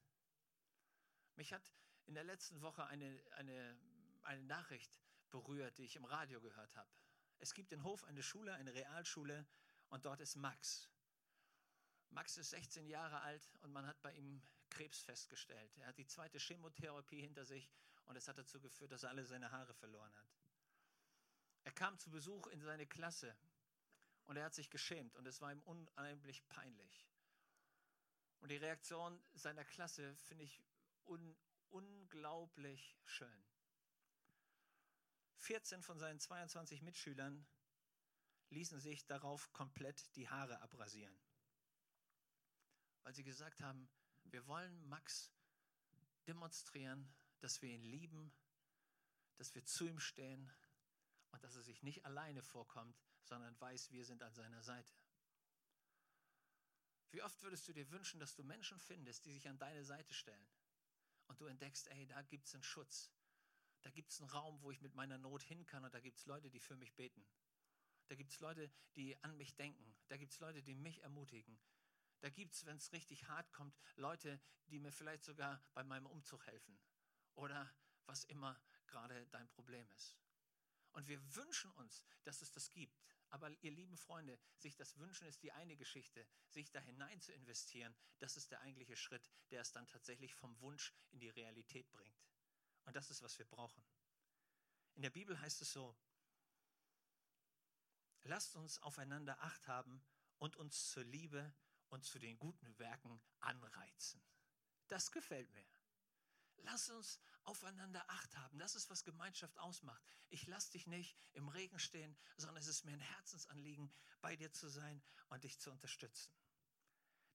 Mich 1.37 1.53
hat 1.53 1.73
in 2.07 2.15
der 2.15 2.25
letzten 2.25 2.61
Woche 2.61 2.87
eine, 2.87 3.23
eine, 3.37 3.79
eine 4.23 4.43
Nachricht 4.45 4.93
berührt, 5.31 5.79
die 5.79 5.85
ich 5.85 5.97
im 5.97 6.05
Radio 6.05 6.41
gehört 6.41 6.77
habe. 6.77 6.91
Es 7.39 7.55
gibt 7.55 7.73
in 7.73 7.85
Hof 7.85 8.05
eine 8.05 8.23
Schule, 8.23 8.55
eine 8.55 8.75
Realschule, 8.75 9.47
und 9.91 10.05
dort 10.07 10.21
ist 10.21 10.37
Max. 10.37 10.89
Max 12.11 12.37
ist 12.37 12.51
16 12.51 12.87
Jahre 12.87 13.21
alt 13.21 13.43
und 13.63 13.73
man 13.73 13.87
hat 13.87 14.01
bei 14.03 14.13
ihm 14.13 14.43
Krebs 14.69 15.03
festgestellt. 15.03 15.77
Er 15.79 15.89
hat 15.89 15.99
die 15.99 16.07
zweite 16.07 16.39
Chemotherapie 16.39 17.21
hinter 17.21 17.45
sich 17.45 17.71
und 18.07 18.17
es 18.17 18.29
hat 18.29 18.39
dazu 18.39 18.61
geführt, 18.61 18.93
dass 18.93 19.03
er 19.03 19.11
alle 19.11 19.25
seine 19.25 19.51
Haare 19.51 19.75
verloren 19.75 20.15
hat. 20.17 20.29
Er 21.65 21.73
kam 21.73 21.99
zu 21.99 22.11
Besuch 22.11 22.47
in 22.49 22.61
seine 22.61 22.87
Klasse 22.87 23.37
und 24.27 24.37
er 24.37 24.45
hat 24.45 24.55
sich 24.55 24.71
geschämt 24.71 25.17
und 25.17 25.27
es 25.27 25.41
war 25.41 25.53
ihm 25.53 25.63
unheimlich 25.63 26.47
peinlich. 26.49 27.07
Und 28.41 28.51
die 28.51 28.57
Reaktion 28.57 29.23
seiner 29.35 29.65
Klasse 29.65 30.17
finde 30.17 30.45
ich 30.45 30.63
un 31.05 31.37
unglaublich 31.71 32.97
schön. 33.05 33.45
14 35.37 35.83
von 35.83 35.99
seinen 35.99 36.19
22 36.19 36.83
Mitschülern 36.83 37.47
ließen 38.51 38.81
sich 38.81 39.07
darauf 39.07 39.53
komplett 39.53 40.15
die 40.17 40.29
Haare 40.29 40.61
abrasieren, 40.61 41.17
weil 43.11 43.17
sie 43.17 43.25
gesagt 43.25 43.61
haben, 43.61 43.89
wir 44.23 44.47
wollen 44.47 44.89
Max 44.89 45.33
demonstrieren, 46.29 47.13
dass 47.41 47.61
wir 47.61 47.69
ihn 47.69 47.83
lieben, 47.83 48.33
dass 49.37 49.53
wir 49.53 49.65
zu 49.65 49.89
ihm 49.89 49.99
stehen 49.99 50.49
und 51.33 51.43
dass 51.43 51.57
er 51.57 51.63
sich 51.63 51.83
nicht 51.83 52.07
alleine 52.07 52.41
vorkommt, 52.41 52.97
sondern 53.25 53.61
weiß, 53.61 53.91
wir 53.91 54.05
sind 54.05 54.23
an 54.23 54.33
seiner 54.33 54.63
Seite. 54.63 54.95
Wie 57.11 57.21
oft 57.21 57.43
würdest 57.43 57.67
du 57.67 57.73
dir 57.73 57.91
wünschen, 57.91 58.21
dass 58.21 58.37
du 58.37 58.45
Menschen 58.45 58.79
findest, 58.79 59.27
die 59.27 59.33
sich 59.33 59.49
an 59.49 59.59
deine 59.59 59.83
Seite 59.83 60.15
stellen 60.15 60.49
und 61.27 61.41
du 61.41 61.47
entdeckst, 61.47 61.89
ey, 61.89 62.07
da 62.07 62.23
gibt 62.23 62.47
es 62.47 62.55
einen 62.55 62.63
Schutz, 62.63 63.11
da 63.83 63.91
gibt 63.91 64.13
es 64.13 64.21
einen 64.21 64.31
Raum, 64.31 64.63
wo 64.63 64.71
ich 64.71 64.83
mit 64.83 64.95
meiner 64.95 65.19
Not 65.19 65.43
hin 65.43 65.67
kann 65.67 65.85
und 65.85 65.93
da 65.93 65.99
gibt 65.99 66.19
es 66.19 66.27
Leute, 66.27 66.49
die 66.49 66.61
für 66.61 66.77
mich 66.77 66.95
beten. 66.95 67.27
Da 68.07 68.15
gibt 68.15 68.31
es 68.31 68.39
Leute, 68.39 68.71
die 68.95 69.21
an 69.25 69.37
mich 69.37 69.57
denken. 69.57 69.97
Da 70.07 70.17
gibt 70.17 70.31
es 70.31 70.39
Leute, 70.39 70.63
die 70.63 70.77
mich 70.77 71.03
ermutigen. 71.03 71.59
Da 72.21 72.29
gibt 72.29 72.55
es, 72.55 72.67
wenn 72.67 72.77
es 72.77 72.93
richtig 72.93 73.29
hart 73.29 73.51
kommt, 73.53 73.75
Leute, 73.97 74.41
die 74.67 74.79
mir 74.79 74.93
vielleicht 74.93 75.25
sogar 75.25 75.63
bei 75.75 75.83
meinem 75.83 76.07
Umzug 76.07 76.47
helfen. 76.47 76.79
Oder 77.35 77.73
was 78.07 78.25
immer 78.25 78.61
gerade 78.87 79.27
dein 79.29 79.49
Problem 79.49 79.89
ist. 79.93 80.17
Und 80.93 81.09
wir 81.09 81.37
wünschen 81.37 81.71
uns, 81.73 82.05
dass 82.25 82.43
es 82.43 82.53
das 82.53 82.71
gibt. 82.71 83.01
Aber 83.31 83.51
ihr 83.63 83.71
lieben 83.71 83.97
Freunde, 83.97 84.39
sich 84.57 84.75
das 84.75 84.99
Wünschen 84.99 85.27
ist 85.29 85.43
die 85.43 85.53
eine 85.53 85.77
Geschichte. 85.77 86.27
Sich 86.49 86.71
da 86.73 86.81
hinein 86.81 87.21
zu 87.21 87.33
investieren, 87.33 87.95
das 88.19 88.37
ist 88.37 88.51
der 88.51 88.61
eigentliche 88.61 88.97
Schritt, 88.97 89.31
der 89.51 89.61
es 89.61 89.71
dann 89.71 89.87
tatsächlich 89.87 90.35
vom 90.35 90.61
Wunsch 90.61 90.93
in 91.13 91.21
die 91.21 91.29
Realität 91.29 91.91
bringt. 91.93 92.21
Und 92.85 92.97
das 92.97 93.11
ist, 93.11 93.23
was 93.23 93.39
wir 93.39 93.47
brauchen. 93.47 93.85
In 94.97 95.03
der 95.03 95.11
Bibel 95.11 95.41
heißt 95.41 95.63
es 95.63 95.73
so, 95.73 95.97
lasst 98.25 98.57
uns 98.57 98.81
aufeinander 98.81 99.41
acht 99.41 99.69
haben 99.69 100.03
und 100.39 100.57
uns 100.57 100.91
zur 100.91 101.05
Liebe 101.05 101.55
und 101.91 102.05
zu 102.05 102.19
den 102.19 102.39
guten 102.39 102.79
Werken 102.79 103.21
anreizen. 103.41 104.23
Das 104.89 105.13
gefällt 105.13 105.53
mir. 105.53 105.67
Lass 106.63 106.91
uns 106.91 107.21
aufeinander 107.45 108.05
Acht 108.09 108.37
haben. 108.37 108.59
Das 108.59 108.75
ist, 108.75 108.91
was 108.91 109.05
Gemeinschaft 109.05 109.59
ausmacht. 109.59 110.03
Ich 110.29 110.47
lasse 110.47 110.73
dich 110.73 110.87
nicht 110.87 111.17
im 111.33 111.49
Regen 111.49 111.79
stehen, 111.79 112.17
sondern 112.37 112.59
es 112.59 112.69
ist 112.69 112.85
mir 112.85 112.93
ein 112.93 113.01
Herzensanliegen, 113.01 113.93
bei 114.21 114.37
dir 114.37 114.53
zu 114.53 114.69
sein 114.69 115.03
und 115.29 115.45
dich 115.45 115.59
zu 115.59 115.71
unterstützen. 115.71 116.35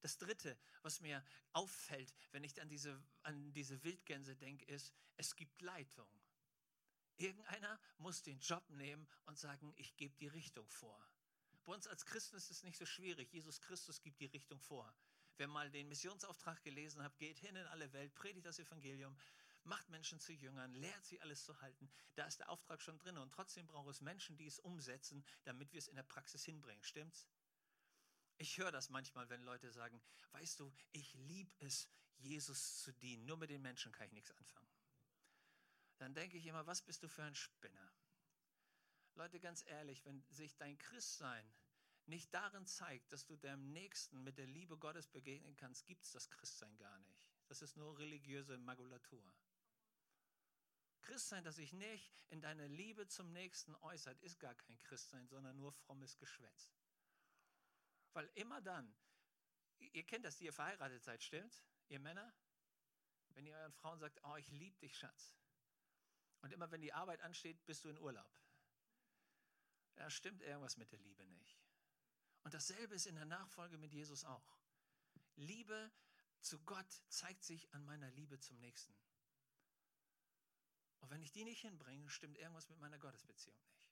Das 0.00 0.18
Dritte, 0.18 0.56
was 0.82 1.00
mir 1.00 1.24
auffällt, 1.52 2.14
wenn 2.30 2.44
ich 2.44 2.60
an 2.60 2.68
diese, 2.68 3.02
an 3.22 3.52
diese 3.52 3.82
Wildgänse 3.82 4.36
denke, 4.36 4.64
ist, 4.66 4.92
es 5.16 5.34
gibt 5.34 5.60
Leitung. 5.62 6.08
Irgendeiner 7.16 7.80
muss 7.98 8.22
den 8.22 8.38
Job 8.40 8.68
nehmen 8.70 9.08
und 9.24 9.38
sagen, 9.38 9.72
ich 9.76 9.96
gebe 9.96 10.14
die 10.16 10.28
Richtung 10.28 10.68
vor. 10.68 11.02
Bei 11.66 11.74
uns 11.74 11.88
als 11.88 12.06
Christen 12.06 12.36
ist 12.36 12.50
es 12.50 12.62
nicht 12.62 12.78
so 12.78 12.86
schwierig. 12.86 13.32
Jesus 13.32 13.60
Christus 13.60 14.00
gibt 14.00 14.20
die 14.20 14.26
Richtung 14.26 14.60
vor. 14.60 14.94
Wer 15.36 15.48
mal 15.48 15.68
den 15.68 15.88
Missionsauftrag 15.88 16.62
gelesen 16.62 17.02
hat, 17.02 17.18
geht 17.18 17.38
hin 17.38 17.56
in 17.56 17.66
alle 17.66 17.92
Welt, 17.92 18.14
predigt 18.14 18.46
das 18.46 18.60
Evangelium, 18.60 19.16
macht 19.64 19.88
Menschen 19.88 20.20
zu 20.20 20.32
Jüngern, 20.32 20.72
lehrt 20.74 21.04
sie 21.04 21.20
alles 21.20 21.44
zu 21.44 21.60
halten. 21.60 21.90
Da 22.14 22.24
ist 22.24 22.38
der 22.38 22.50
Auftrag 22.50 22.80
schon 22.80 22.98
drin. 22.98 23.18
Und 23.18 23.32
trotzdem 23.32 23.66
braucht 23.66 23.90
es 23.90 24.00
Menschen, 24.00 24.36
die 24.36 24.46
es 24.46 24.60
umsetzen, 24.60 25.24
damit 25.42 25.72
wir 25.72 25.78
es 25.78 25.88
in 25.88 25.96
der 25.96 26.04
Praxis 26.04 26.44
hinbringen. 26.44 26.84
Stimmt's? 26.84 27.26
Ich 28.38 28.58
höre 28.58 28.70
das 28.70 28.88
manchmal, 28.88 29.28
wenn 29.28 29.42
Leute 29.42 29.72
sagen, 29.72 30.00
weißt 30.32 30.60
du, 30.60 30.72
ich 30.92 31.14
liebe 31.14 31.50
es, 31.58 31.88
Jesus 32.18 32.78
zu 32.82 32.92
dienen. 32.92 33.26
Nur 33.26 33.38
mit 33.38 33.50
den 33.50 33.62
Menschen 33.62 33.90
kann 33.90 34.06
ich 34.06 34.12
nichts 34.12 34.30
anfangen. 34.30 34.70
Dann 35.98 36.14
denke 36.14 36.36
ich 36.36 36.46
immer, 36.46 36.64
was 36.66 36.80
bist 36.80 37.02
du 37.02 37.08
für 37.08 37.24
ein 37.24 37.34
Spinner? 37.34 37.92
Leute, 39.16 39.40
ganz 39.40 39.64
ehrlich, 39.66 40.04
wenn 40.04 40.22
sich 40.30 40.56
dein 40.56 40.76
Christsein 40.78 41.50
nicht 42.06 42.32
darin 42.34 42.66
zeigt, 42.66 43.12
dass 43.12 43.24
du 43.24 43.36
deinem 43.36 43.72
Nächsten 43.72 44.22
mit 44.22 44.38
der 44.38 44.46
Liebe 44.46 44.76
Gottes 44.76 45.08
begegnen 45.08 45.56
kannst, 45.56 45.86
gibt 45.86 46.04
es 46.04 46.12
das 46.12 46.30
Christsein 46.30 46.76
gar 46.76 46.98
nicht. 46.98 47.26
Das 47.48 47.62
ist 47.62 47.76
nur 47.76 47.98
religiöse 47.98 48.58
Magulatur. 48.58 49.24
Christsein, 51.00 51.44
das 51.44 51.56
sich 51.56 51.72
nicht 51.72 52.12
in 52.28 52.40
deiner 52.40 52.68
Liebe 52.68 53.06
zum 53.06 53.32
Nächsten 53.32 53.74
äußert, 53.76 54.20
ist 54.22 54.38
gar 54.38 54.54
kein 54.54 54.78
Christsein, 54.82 55.26
sondern 55.28 55.56
nur 55.56 55.72
frommes 55.72 56.18
Geschwätz. 56.18 56.70
Weil 58.12 58.28
immer 58.34 58.60
dann, 58.60 58.94
ihr 59.78 60.04
kennt 60.04 60.24
das, 60.24 60.36
die 60.36 60.44
ihr 60.44 60.52
verheiratet 60.52 61.02
seid, 61.04 61.22
stimmt? 61.22 61.62
Ihr 61.88 62.00
Männer? 62.00 62.34
Wenn 63.30 63.46
ihr 63.46 63.56
euren 63.56 63.72
Frauen 63.72 63.98
sagt, 63.98 64.20
oh, 64.24 64.36
ich 64.36 64.50
liebe 64.50 64.78
dich, 64.78 64.96
Schatz. 64.96 65.34
Und 66.40 66.52
immer 66.52 66.70
wenn 66.70 66.80
die 66.80 66.92
Arbeit 66.92 67.20
ansteht, 67.22 67.64
bist 67.66 67.84
du 67.84 67.88
in 67.88 67.98
Urlaub. 67.98 68.30
Da 69.96 70.10
stimmt 70.10 70.42
irgendwas 70.42 70.76
mit 70.76 70.92
der 70.92 70.98
Liebe 71.00 71.24
nicht. 71.26 71.58
Und 72.44 72.54
dasselbe 72.54 72.94
ist 72.94 73.06
in 73.06 73.16
der 73.16 73.24
Nachfolge 73.24 73.76
mit 73.76 73.92
Jesus 73.92 74.24
auch. 74.24 74.56
Liebe 75.34 75.92
zu 76.40 76.58
Gott 76.60 77.02
zeigt 77.08 77.44
sich 77.44 77.72
an 77.74 77.84
meiner 77.84 78.10
Liebe 78.12 78.38
zum 78.38 78.58
Nächsten. 78.60 78.94
Und 81.00 81.10
wenn 81.10 81.22
ich 81.22 81.32
die 81.32 81.44
nicht 81.44 81.60
hinbringe, 81.60 82.08
stimmt 82.08 82.38
irgendwas 82.38 82.68
mit 82.68 82.78
meiner 82.78 82.98
Gottesbeziehung 82.98 83.58
nicht. 83.64 83.86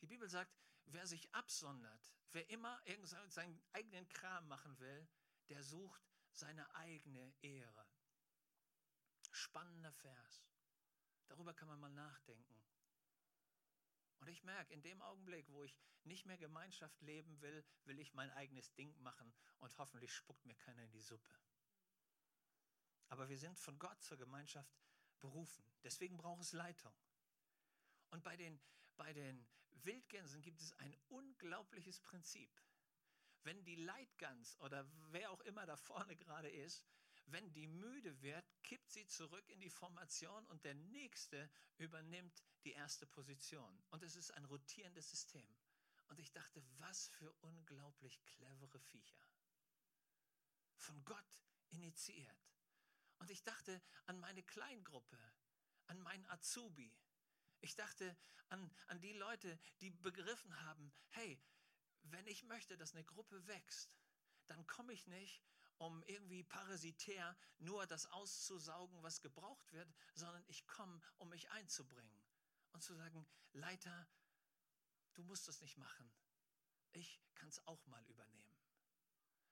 Die 0.00 0.06
Bibel 0.06 0.28
sagt, 0.28 0.56
wer 0.86 1.06
sich 1.06 1.32
absondert, 1.34 2.14
wer 2.32 2.48
immer 2.50 2.80
seinen 3.26 3.60
eigenen 3.72 4.08
Kram 4.08 4.46
machen 4.48 4.78
will, 4.78 5.08
der 5.48 5.62
sucht 5.62 6.02
seine 6.32 6.74
eigene 6.74 7.34
Ehre. 7.42 7.86
Spannender 9.30 9.92
Vers. 9.92 10.46
Darüber 11.26 11.52
kann 11.52 11.68
man 11.68 11.80
mal 11.80 11.90
nachdenken. 11.90 12.67
Und 14.20 14.28
ich 14.28 14.42
merke, 14.42 14.72
in 14.72 14.82
dem 14.82 15.00
Augenblick, 15.02 15.48
wo 15.50 15.62
ich 15.62 15.76
nicht 16.04 16.26
mehr 16.26 16.38
Gemeinschaft 16.38 17.00
leben 17.02 17.40
will, 17.40 17.64
will 17.84 17.98
ich 17.98 18.14
mein 18.14 18.30
eigenes 18.32 18.74
Ding 18.74 18.94
machen 19.00 19.32
und 19.60 19.76
hoffentlich 19.78 20.12
spuckt 20.12 20.44
mir 20.44 20.56
keiner 20.56 20.82
in 20.82 20.90
die 20.90 21.00
Suppe. 21.00 21.30
Aber 23.08 23.28
wir 23.28 23.38
sind 23.38 23.58
von 23.58 23.78
Gott 23.78 24.02
zur 24.02 24.18
Gemeinschaft 24.18 24.76
berufen. 25.20 25.64
Deswegen 25.82 26.16
braucht 26.16 26.42
es 26.42 26.52
Leitung. 26.52 26.92
Und 28.10 28.22
bei 28.22 28.36
den, 28.36 28.60
bei 28.96 29.12
den 29.12 29.46
Wildgänsen 29.82 30.42
gibt 30.42 30.60
es 30.60 30.72
ein 30.78 30.96
unglaubliches 31.08 32.00
Prinzip. 32.00 32.50
Wenn 33.44 33.64
die 33.64 33.76
Leitgans 33.76 34.58
oder 34.60 34.86
wer 35.10 35.30
auch 35.30 35.40
immer 35.42 35.64
da 35.64 35.76
vorne 35.76 36.16
gerade 36.16 36.50
ist, 36.50 36.84
wenn 37.32 37.52
die 37.52 37.66
müde 37.66 38.20
wird, 38.22 38.44
kippt 38.62 38.90
sie 38.90 39.06
zurück 39.06 39.48
in 39.48 39.60
die 39.60 39.70
Formation 39.70 40.46
und 40.46 40.64
der 40.64 40.74
nächste 40.74 41.50
übernimmt 41.76 42.42
die 42.64 42.72
erste 42.72 43.06
Position. 43.06 43.82
Und 43.90 44.02
es 44.02 44.16
ist 44.16 44.30
ein 44.32 44.44
rotierendes 44.46 45.10
System. 45.10 45.46
Und 46.08 46.18
ich 46.18 46.32
dachte, 46.32 46.62
was 46.78 47.08
für 47.08 47.30
unglaublich 47.40 48.22
clevere 48.24 48.80
Viecher. 48.80 49.26
von 50.78 51.04
Gott 51.04 51.38
initiiert. 51.70 52.48
Und 53.18 53.30
ich 53.30 53.42
dachte 53.42 53.82
an 54.06 54.18
meine 54.20 54.42
Kleingruppe, 54.42 55.18
an 55.88 55.98
meinen 56.00 56.24
Azubi. 56.26 56.96
Ich 57.60 57.74
dachte 57.74 58.16
an, 58.48 58.70
an 58.86 59.00
die 59.00 59.12
Leute, 59.12 59.58
die 59.80 59.90
begriffen 59.90 60.58
haben, 60.62 60.92
hey, 61.10 61.40
wenn 62.04 62.26
ich 62.26 62.44
möchte, 62.44 62.76
dass 62.76 62.94
eine 62.94 63.04
Gruppe 63.04 63.46
wächst, 63.46 63.90
dann 64.46 64.66
komme 64.66 64.92
ich 64.92 65.06
nicht, 65.08 65.42
um 65.78 66.02
irgendwie 66.04 66.42
parasitär 66.42 67.36
nur 67.58 67.86
das 67.86 68.06
auszusaugen, 68.06 69.02
was 69.02 69.20
gebraucht 69.20 69.72
wird, 69.72 69.88
sondern 70.14 70.44
ich 70.48 70.66
komme, 70.66 71.00
um 71.18 71.28
mich 71.28 71.48
einzubringen 71.50 72.24
und 72.72 72.82
zu 72.82 72.94
sagen, 72.94 73.26
Leiter, 73.52 74.08
du 75.14 75.22
musst 75.24 75.48
es 75.48 75.60
nicht 75.60 75.76
machen. 75.76 76.12
Ich 76.92 77.20
kann 77.34 77.48
es 77.48 77.64
auch 77.66 77.84
mal 77.86 78.04
übernehmen. 78.06 78.56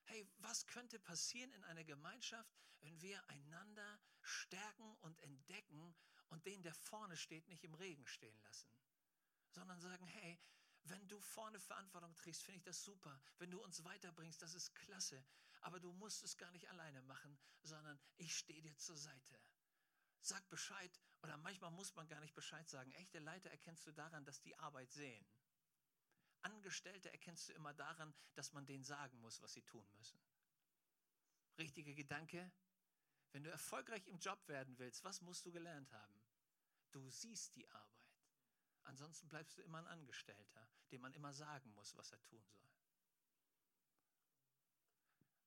Hey, 0.05 0.29
was 0.39 0.67
könnte 0.67 0.99
passieren 0.99 1.53
in 1.53 1.65
einer 1.65 1.85
Gemeinschaft, 1.85 2.57
wenn 2.81 3.01
wir 3.01 3.29
einander 3.29 4.01
stärken 4.23 4.97
und 5.01 5.19
entdecken 5.21 5.95
und 6.29 6.47
den, 6.47 6.63
der 6.63 6.75
vorne 6.75 7.17
steht, 7.17 7.49
nicht 7.49 7.65
im 7.65 7.75
Regen 7.75 8.07
stehen 8.07 8.39
lassen, 8.43 8.71
sondern 9.51 9.81
sagen, 9.81 10.07
hey, 10.07 10.39
wenn 10.85 11.09
du 11.09 11.21
vorne 11.21 11.59
Verantwortung 11.59 12.15
trägst, 12.15 12.43
finde 12.43 12.59
ich 12.59 12.65
das 12.65 12.83
super. 12.83 13.21
Wenn 13.39 13.51
du 13.51 13.63
uns 13.63 13.83
weiterbringst, 13.85 14.41
das 14.41 14.55
ist 14.55 14.75
klasse. 14.75 15.25
Aber 15.67 15.81
du 15.81 15.93
musst 15.95 16.23
es 16.23 16.37
gar 16.37 16.53
nicht 16.53 16.69
alleine 16.69 17.03
machen, 17.03 17.37
sondern 17.63 17.99
ich 18.19 18.37
stehe 18.37 18.63
dir 18.63 18.77
zur 18.77 18.97
Seite. 18.97 19.37
Sag 20.21 20.49
Bescheid 20.49 21.01
oder 21.23 21.37
manchmal 21.39 21.73
muss 21.73 21.93
man 21.97 22.07
gar 22.07 22.21
nicht 22.21 22.37
Bescheid 22.37 22.69
sagen. 22.69 22.93
Echte 22.93 23.19
Leiter 23.19 23.51
erkennst 23.51 23.85
du 23.85 23.91
daran, 23.91 24.25
dass 24.25 24.41
die 24.41 24.57
Arbeit 24.61 24.93
sehen. 24.93 25.27
Angestellte 26.43 27.11
erkennst 27.11 27.49
du 27.49 27.53
immer 27.55 27.75
daran, 27.75 28.15
dass 28.37 28.53
man 28.53 28.65
denen 28.65 28.85
sagen 28.85 29.19
muss, 29.21 29.43
was 29.43 29.55
sie 29.55 29.63
tun 29.63 29.85
müssen. 29.97 30.21
Richtiger 31.59 31.95
Gedanke? 31.95 32.53
Wenn 33.33 33.43
du 33.43 33.51
erfolgreich 33.51 34.07
im 34.07 34.21
Job 34.21 34.47
werden 34.47 34.79
willst, 34.79 35.03
was 35.03 35.21
musst 35.21 35.47
du 35.47 35.51
gelernt 35.51 35.93
haben? 35.93 36.23
Du 36.93 37.11
siehst 37.11 37.57
die 37.57 37.69
Arbeit. 37.71 38.23
Ansonsten 38.85 39.29
bleibst 39.29 39.59
du 39.59 39.63
immer 39.63 39.79
ein 39.79 39.89
Angestellter, 39.89 40.71
dem 40.93 41.01
man 41.01 41.13
immer 41.15 41.35
sagen 41.35 41.75
muss, 41.75 41.97
was 41.97 42.13
er 42.13 42.23
tun 42.23 42.47
soll. 42.47 42.71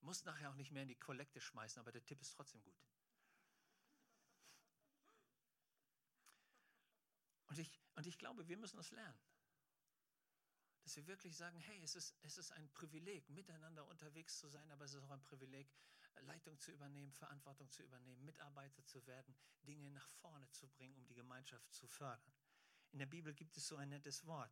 Muss 0.02 0.24
nachher 0.26 0.50
auch 0.50 0.56
nicht 0.56 0.72
mehr 0.72 0.84
in 0.84 0.90
die 0.90 0.96
Kollekte 0.96 1.42
schmeißen, 1.42 1.80
aber 1.80 1.92
der 1.92 2.06
Tipp 2.06 2.22
ist 2.22 2.32
trotzdem 2.32 2.62
gut. 2.62 2.80
Und 7.48 7.60
ich, 7.60 7.82
und 7.96 8.08
ich 8.08 8.18
glaube, 8.18 8.48
wir 8.48 8.58
müssen 8.58 8.78
das 8.78 8.92
lernen. 8.92 9.20
Dass 10.84 10.96
wir 10.96 11.08
wirklich 11.08 11.36
sagen, 11.36 11.60
hey, 11.60 11.82
es 11.84 11.96
ist, 11.96 12.16
es 12.22 12.38
ist 12.38 12.52
ein 12.52 12.72
Privileg, 12.72 13.30
miteinander 13.30 13.88
unterwegs 13.88 14.38
zu 14.40 14.48
sein, 14.48 14.72
aber 14.72 14.86
es 14.86 14.94
ist 14.94 15.04
auch 15.04 15.12
ein 15.12 15.24
Privileg, 15.24 15.70
Leitung 16.22 16.58
zu 16.60 16.72
übernehmen, 16.72 17.12
Verantwortung 17.12 17.70
zu 17.70 17.84
übernehmen, 17.84 18.24
Mitarbeiter 18.24 18.84
zu 18.86 19.06
werden, 19.06 19.36
Dinge 19.64 19.90
nach 19.92 20.08
vorne 20.08 20.50
zu 20.52 20.68
bringen, 20.68 20.96
um 20.96 21.06
die 21.06 21.14
Gemeinschaft 21.14 21.72
zu 21.74 21.88
fördern. 21.88 22.34
In 22.92 23.00
der 23.00 23.06
Bibel 23.06 23.34
gibt 23.34 23.56
es 23.58 23.68
so 23.68 23.76
ein 23.76 23.90
nettes 23.90 24.26
Wort. 24.26 24.52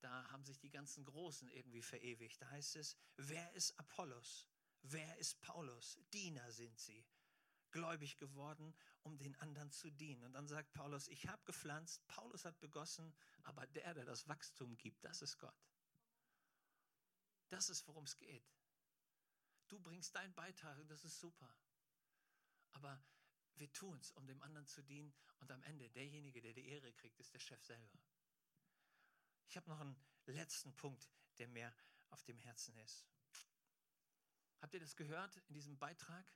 Da 0.00 0.30
haben 0.30 0.44
sich 0.44 0.58
die 0.58 0.70
ganzen 0.70 1.04
Großen 1.04 1.48
irgendwie 1.48 1.82
verewigt. 1.82 2.40
Da 2.40 2.50
heißt 2.50 2.76
es, 2.76 2.96
wer 3.16 3.52
ist 3.52 3.78
Apollos? 3.78 4.49
Wer 4.82 5.16
ist 5.18 5.40
Paulus? 5.40 5.98
Diener 6.12 6.50
sind 6.50 6.78
sie, 6.78 7.06
gläubig 7.70 8.16
geworden, 8.16 8.74
um 9.02 9.16
den 9.18 9.36
anderen 9.36 9.70
zu 9.70 9.90
dienen. 9.90 10.24
Und 10.24 10.32
dann 10.32 10.48
sagt 10.48 10.72
Paulus, 10.72 11.08
ich 11.08 11.26
habe 11.28 11.42
gepflanzt, 11.44 12.06
Paulus 12.08 12.44
hat 12.44 12.58
begossen, 12.60 13.14
aber 13.42 13.66
der, 13.68 13.94
der 13.94 14.04
das 14.04 14.28
Wachstum 14.28 14.76
gibt, 14.76 15.04
das 15.04 15.22
ist 15.22 15.38
Gott. 15.38 15.54
Das 17.48 17.68
ist, 17.68 17.86
worum 17.88 18.04
es 18.04 18.16
geht. 18.16 18.48
Du 19.68 19.78
bringst 19.78 20.14
deinen 20.14 20.34
Beitrag 20.34 20.76
das 20.88 21.04
ist 21.04 21.20
super. 21.20 21.54
Aber 22.72 23.02
wir 23.54 23.72
tun 23.72 23.98
es, 23.98 24.10
um 24.12 24.26
dem 24.26 24.42
anderen 24.42 24.66
zu 24.66 24.82
dienen 24.82 25.12
und 25.40 25.50
am 25.50 25.62
Ende 25.64 25.88
derjenige, 25.90 26.40
der 26.40 26.54
die 26.54 26.66
Ehre 26.68 26.92
kriegt, 26.92 27.18
ist 27.20 27.32
der 27.34 27.40
Chef 27.40 27.62
selber. 27.64 28.00
Ich 29.46 29.56
habe 29.56 29.68
noch 29.68 29.80
einen 29.80 29.96
letzten 30.26 30.74
Punkt, 30.76 31.08
der 31.38 31.48
mir 31.48 31.74
auf 32.10 32.22
dem 32.24 32.38
Herzen 32.38 32.76
ist. 32.78 33.06
Habt 34.60 34.74
ihr 34.74 34.80
das 34.80 34.96
gehört 34.96 35.36
in 35.48 35.54
diesem 35.54 35.78
Beitrag? 35.78 36.26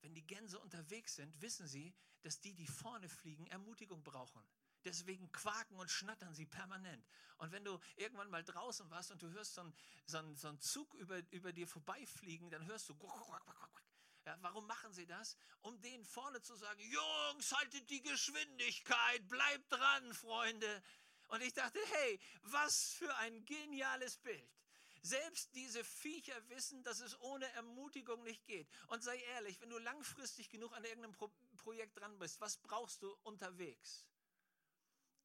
Wenn 0.00 0.14
die 0.14 0.26
Gänse 0.26 0.58
unterwegs 0.58 1.16
sind, 1.16 1.40
wissen 1.40 1.66
sie, 1.66 1.94
dass 2.22 2.40
die, 2.40 2.54
die 2.54 2.66
vorne 2.66 3.08
fliegen, 3.08 3.46
Ermutigung 3.48 4.02
brauchen. 4.02 4.42
Deswegen 4.84 5.30
quaken 5.30 5.76
und 5.76 5.90
schnattern 5.90 6.34
sie 6.34 6.46
permanent. 6.46 7.06
Und 7.36 7.52
wenn 7.52 7.64
du 7.64 7.78
irgendwann 7.96 8.30
mal 8.30 8.42
draußen 8.42 8.90
warst 8.90 9.10
und 9.10 9.22
du 9.22 9.30
hörst 9.30 9.54
so 9.54 9.60
einen, 9.60 9.74
so 10.06 10.34
so 10.34 10.48
einen 10.48 10.60
Zug 10.60 10.94
über, 10.94 11.20
über 11.30 11.52
dir 11.52 11.68
vorbeifliegen, 11.68 12.50
dann 12.50 12.64
hörst 12.66 12.88
du. 12.88 12.96
Ja, 14.26 14.36
warum 14.40 14.66
machen 14.66 14.92
sie 14.92 15.06
das? 15.06 15.36
Um 15.60 15.80
denen 15.80 16.04
vorne 16.04 16.40
zu 16.40 16.54
sagen: 16.56 16.80
Jungs, 16.80 17.52
haltet 17.52 17.88
die 17.90 18.02
Geschwindigkeit, 18.02 19.28
bleibt 19.28 19.70
dran, 19.72 20.14
Freunde. 20.14 20.82
Und 21.28 21.42
ich 21.42 21.52
dachte: 21.52 21.78
Hey, 21.92 22.20
was 22.42 22.92
für 22.92 23.14
ein 23.16 23.44
geniales 23.44 24.16
Bild. 24.18 24.59
Selbst 25.02 25.54
diese 25.54 25.82
Viecher 25.82 26.48
wissen, 26.50 26.82
dass 26.84 27.00
es 27.00 27.18
ohne 27.20 27.50
Ermutigung 27.52 28.22
nicht 28.22 28.46
geht. 28.46 28.68
Und 28.88 29.02
sei 29.02 29.18
ehrlich, 29.34 29.60
wenn 29.60 29.70
du 29.70 29.78
langfristig 29.78 30.50
genug 30.50 30.72
an 30.74 30.84
irgendeinem 30.84 31.12
Pro 31.12 31.30
Projekt 31.56 31.98
dran 31.98 32.18
bist, 32.18 32.40
was 32.40 32.56
brauchst 32.56 33.02
du 33.02 33.14
unterwegs? 33.22 34.06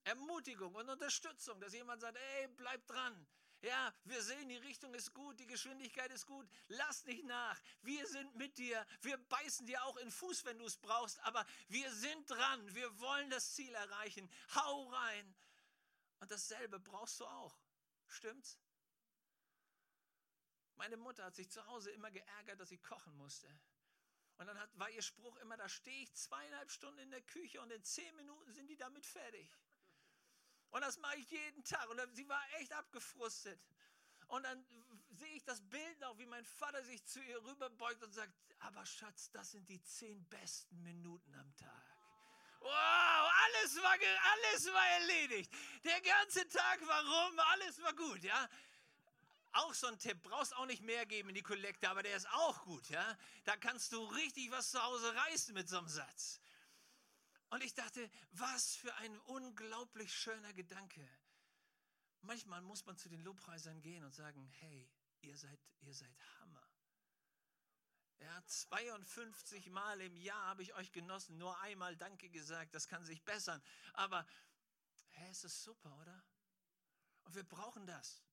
Ermutigung 0.03 0.75
und 0.75 0.89
Unterstützung, 0.89 1.59
dass 1.59 1.73
jemand 1.73 2.01
sagt, 2.01 2.17
ey, 2.17 2.47
bleib 2.49 2.85
dran. 2.87 3.27
Ja, 3.61 3.93
wir 4.03 4.21
sehen, 4.21 4.47
die 4.47 4.57
Richtung 4.57 4.93
ist 4.93 5.13
gut, 5.13 5.39
die 5.39 5.47
Geschwindigkeit 5.47 6.11
ist 6.11 6.27
gut. 6.27 6.47
Lass 6.67 7.03
nicht 7.05 7.23
nach. 7.25 7.59
Wir 7.81 8.05
sind 8.07 8.35
mit 8.35 8.57
dir. 8.57 8.85
Wir 9.01 9.17
beißen 9.17 9.65
dir 9.65 9.83
auch 9.85 9.97
in 9.97 10.07
den 10.07 10.11
Fuß, 10.11 10.45
wenn 10.45 10.59
du 10.59 10.65
es 10.65 10.77
brauchst. 10.77 11.19
Aber 11.21 11.43
wir 11.69 11.91
sind 11.91 12.29
dran. 12.29 12.75
Wir 12.75 12.99
wollen 12.99 13.29
das 13.31 13.53
Ziel 13.53 13.73
erreichen. 13.73 14.29
Hau 14.53 14.87
rein. 14.89 15.35
Und 16.19 16.29
dasselbe 16.29 16.79
brauchst 16.79 17.19
du 17.19 17.25
auch. 17.25 17.57
Stimmt's? 18.07 18.59
Meine 20.75 20.97
Mutter 20.97 21.25
hat 21.25 21.35
sich 21.35 21.49
zu 21.49 21.65
Hause 21.67 21.91
immer 21.91 22.11
geärgert, 22.11 22.59
dass 22.59 22.69
sie 22.69 22.77
kochen 22.77 23.15
musste. 23.17 23.47
Und 24.37 24.47
dann 24.47 24.59
hat, 24.59 24.69
war 24.77 24.89
ihr 24.89 25.01
Spruch 25.01 25.37
immer, 25.37 25.55
da 25.55 25.69
stehe 25.69 26.03
ich 26.03 26.13
zweieinhalb 26.13 26.69
Stunden 26.71 26.99
in 26.99 27.11
der 27.11 27.21
Küche 27.21 27.61
und 27.61 27.71
in 27.71 27.83
zehn 27.83 28.13
Minuten 28.15 28.51
sind 28.53 28.67
die 28.67 28.75
damit 28.75 29.05
fertig. 29.05 29.49
Und 30.71 30.81
das 30.81 30.97
mache 30.97 31.15
ich 31.17 31.29
jeden 31.29 31.63
Tag. 31.63 31.89
Und 31.89 32.15
sie 32.15 32.27
war 32.27 32.43
echt 32.59 32.73
abgefrustet. 32.73 33.59
Und 34.27 34.43
dann 34.43 34.65
sehe 35.11 35.35
ich 35.35 35.43
das 35.45 35.61
Bild 35.69 35.99
noch, 35.99 36.17
wie 36.17 36.25
mein 36.25 36.45
Vater 36.45 36.83
sich 36.83 37.05
zu 37.05 37.21
ihr 37.21 37.41
rüberbeugt 37.45 38.03
und 38.03 38.11
sagt, 38.11 38.33
aber 38.59 38.85
Schatz, 38.85 39.31
das 39.31 39.51
sind 39.51 39.69
die 39.69 39.81
zehn 39.83 40.27
besten 40.27 40.81
Minuten 40.81 41.33
am 41.35 41.55
Tag. 41.55 41.85
Wow, 42.59 42.71
alles 42.71 43.81
war, 43.81 43.93
alles 43.93 44.73
war 44.73 44.87
erledigt. 44.99 45.53
Der 45.83 46.01
ganze 46.01 46.47
Tag 46.47 46.85
war 46.87 47.01
rum, 47.03 47.39
alles 47.39 47.81
war 47.81 47.93
gut, 47.93 48.23
ja. 48.23 48.49
Auch 49.55 49.73
so 49.73 49.87
ein 49.87 49.97
Tipp, 49.97 50.21
brauchst 50.21 50.53
auch 50.57 50.65
nicht 50.65 50.81
mehr 50.81 51.05
geben 51.05 51.29
in 51.29 51.35
die 51.35 51.41
Kollekte, 51.41 51.89
aber 51.89 52.03
der 52.03 52.17
ist 52.17 52.27
auch 52.31 52.63
gut, 52.63 52.89
ja. 52.89 53.17
Da 53.45 53.55
kannst 53.55 53.93
du 53.93 54.03
richtig 54.03 54.51
was 54.51 54.71
zu 54.71 54.83
Hause 54.83 55.15
reißen 55.15 55.53
mit 55.53 55.69
so 55.69 55.77
einem 55.77 55.87
Satz. 55.87 56.41
Und 57.49 57.63
ich 57.63 57.73
dachte, 57.73 58.09
was 58.31 58.75
für 58.75 58.93
ein 58.95 59.17
unglaublich 59.19 60.13
schöner 60.13 60.51
Gedanke. 60.51 61.07
Manchmal 62.19 62.61
muss 62.63 62.85
man 62.85 62.97
zu 62.97 63.07
den 63.07 63.21
Lobpreisern 63.21 63.81
gehen 63.81 64.03
und 64.03 64.13
sagen, 64.13 64.45
hey, 64.59 64.91
ihr 65.21 65.37
seid, 65.37 65.59
ihr 65.79 65.93
seid 65.93 66.17
Hammer. 66.39 66.69
Ja, 68.19 68.45
52 68.45 69.69
Mal 69.69 70.01
im 70.01 70.17
Jahr 70.17 70.47
habe 70.47 70.63
ich 70.63 70.73
euch 70.73 70.91
genossen, 70.91 71.37
nur 71.37 71.57
einmal 71.61 71.95
Danke 71.95 72.29
gesagt, 72.29 72.75
das 72.75 72.89
kann 72.89 73.05
sich 73.05 73.23
bessern. 73.23 73.63
Aber, 73.93 74.27
hey, 75.11 75.29
es 75.31 75.45
ist 75.45 75.63
super, 75.63 75.97
oder? 76.01 76.25
Und 77.23 77.35
wir 77.35 77.43
brauchen 77.43 77.85
das. 77.85 78.24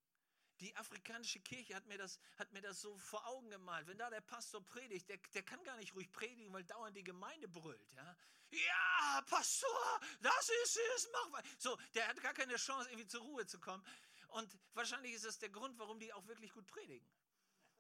Die 0.63 0.77
afrikanische 0.77 1.41
Kirche 1.41 1.75
hat 1.75 1.85
mir, 1.87 1.99
das, 1.99 2.21
hat 2.39 2.53
mir 2.53 2.63
das 2.63 2.81
so 2.81 2.97
vor 2.97 3.27
Augen 3.27 3.51
gemalt. 3.51 3.89
Wenn 3.89 3.99
da 3.99 4.09
der 4.11 4.21
Pastor 4.21 4.65
predigt, 4.65 5.09
der, 5.09 5.19
der 5.35 5.43
kann 5.43 5.61
gar 5.65 5.77
nicht 5.77 5.93
ruhig 5.93 6.13
predigen, 6.13 6.53
weil 6.53 6.63
dauernd 6.63 6.97
die 6.97 7.03
Gemeinde 7.03 7.49
brüllt. 7.49 7.93
Ja, 7.95 8.17
ja 8.51 9.23
Pastor, 9.27 10.01
das 10.21 10.51
ist 10.63 10.79
es, 10.97 11.09
mach 11.13 11.31
mal. 11.31 11.43
So, 11.59 11.77
der 11.95 12.07
hat 12.07 12.21
gar 12.23 12.33
keine 12.33 12.55
Chance, 12.55 12.89
irgendwie 12.91 13.09
zur 13.09 13.23
Ruhe 13.23 13.45
zu 13.45 13.59
kommen. 13.59 13.85
Und 14.29 14.57
wahrscheinlich 14.75 15.15
ist 15.15 15.25
das 15.25 15.37
der 15.41 15.49
Grund, 15.49 15.77
warum 15.81 15.99
die 15.99 16.13
auch 16.13 16.29
wirklich 16.29 16.53
gut 16.53 16.69
predigen. 16.69 17.11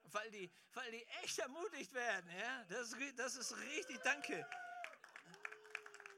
Weil 0.02 0.32
die, 0.32 0.50
weil 0.72 0.90
die 0.90 1.06
echt 1.22 1.38
ermutigt 1.38 1.94
werden. 1.94 2.28
Ja? 2.36 2.64
Das, 2.64 2.96
das 3.14 3.36
ist 3.36 3.56
richtig, 3.58 4.00
danke. 4.02 4.44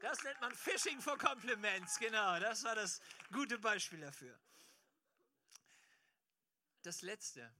Das 0.00 0.22
nennt 0.22 0.40
man 0.40 0.54
Fishing 0.54 0.98
for 0.98 1.18
Compliments, 1.18 1.98
genau. 1.98 2.40
Das 2.40 2.64
war 2.64 2.74
das 2.74 3.02
gute 3.30 3.58
Beispiel 3.58 4.00
dafür 4.00 4.40
das 6.86 7.02
Letzte. 7.02 7.52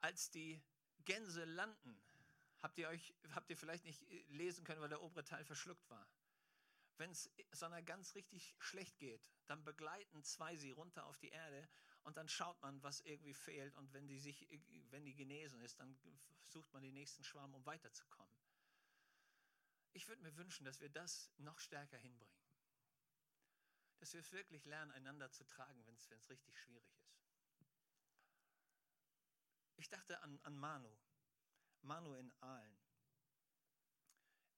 Als 0.00 0.30
die 0.30 0.62
Gänse 1.04 1.44
landen, 1.44 2.00
habt 2.62 2.78
ihr 2.78 2.88
euch, 2.88 3.14
habt 3.32 3.50
ihr 3.50 3.56
vielleicht 3.56 3.84
nicht 3.84 4.02
äh, 4.10 4.24
lesen 4.28 4.64
können, 4.64 4.80
weil 4.80 4.88
der 4.88 5.02
obere 5.02 5.24
Teil 5.24 5.44
verschluckt 5.44 5.88
war. 5.90 6.08
Wenn 6.98 7.10
es 7.10 7.30
so 7.52 7.66
einer 7.66 7.82
ganz 7.82 8.14
richtig 8.14 8.54
schlecht 8.58 8.98
geht, 8.98 9.30
dann 9.46 9.62
begleiten 9.64 10.22
zwei 10.22 10.56
sie 10.56 10.70
runter 10.70 11.04
auf 11.06 11.18
die 11.18 11.28
Erde 11.28 11.68
Und 12.04 12.16
dann 12.16 12.28
schaut 12.28 12.60
man, 12.62 12.82
was 12.82 13.00
irgendwie 13.00 13.34
fehlt. 13.34 13.74
Und 13.74 13.92
wenn 13.92 14.06
die, 14.06 14.18
sich, 14.18 14.48
wenn 14.90 15.04
die 15.04 15.14
genesen 15.14 15.60
ist, 15.60 15.80
dann 15.80 15.98
sucht 16.44 16.72
man 16.72 16.82
den 16.82 16.94
nächsten 16.94 17.24
Schwarm, 17.24 17.52
um 17.52 17.66
weiterzukommen. 17.66 18.32
Ich 19.92 20.06
würde 20.06 20.22
mir 20.22 20.36
wünschen, 20.36 20.64
dass 20.64 20.80
wir 20.80 20.88
das 20.88 21.32
noch 21.38 21.58
stärker 21.58 21.98
hinbringen. 21.98 22.45
Dass 23.98 24.12
wir 24.12 24.20
es 24.20 24.32
wirklich 24.32 24.64
lernen, 24.64 24.92
einander 24.92 25.30
zu 25.30 25.44
tragen, 25.44 25.84
wenn 25.86 25.94
es 25.94 26.28
richtig 26.28 26.58
schwierig 26.58 26.94
ist. 26.98 27.16
Ich 29.76 29.88
dachte 29.88 30.20
an, 30.22 30.38
an 30.42 30.56
Manu. 30.56 30.96
Manu 31.82 32.14
in 32.14 32.32
Aalen. 32.40 32.78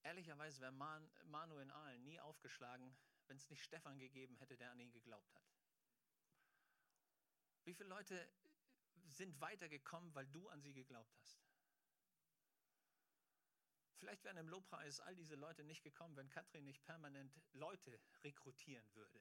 Ehrlicherweise 0.02 0.60
wäre 0.60 0.72
Man, 0.72 1.10
Manu 1.24 1.58
in 1.58 1.70
Aalen 1.70 2.04
nie 2.04 2.20
aufgeschlagen, 2.20 2.96
wenn 3.26 3.36
es 3.36 3.50
nicht 3.50 3.62
Stefan 3.62 3.98
gegeben 3.98 4.36
hätte, 4.36 4.56
der 4.56 4.70
an 4.70 4.80
ihn 4.80 4.92
geglaubt 4.92 5.34
hat. 5.34 5.54
Wie 7.64 7.74
viele 7.74 7.90
Leute 7.90 8.30
sind 9.08 9.38
weitergekommen, 9.40 10.14
weil 10.14 10.26
du 10.26 10.48
an 10.48 10.62
sie 10.62 10.72
geglaubt 10.72 11.14
hast? 11.18 11.47
Vielleicht 13.98 14.24
wären 14.24 14.36
im 14.36 14.48
Lobpreis 14.48 15.00
all 15.00 15.14
diese 15.16 15.34
Leute 15.34 15.64
nicht 15.64 15.82
gekommen, 15.82 16.16
wenn 16.16 16.28
Katrin 16.28 16.64
nicht 16.64 16.84
permanent 16.84 17.32
Leute 17.52 18.00
rekrutieren 18.22 18.86
würde. 18.94 19.20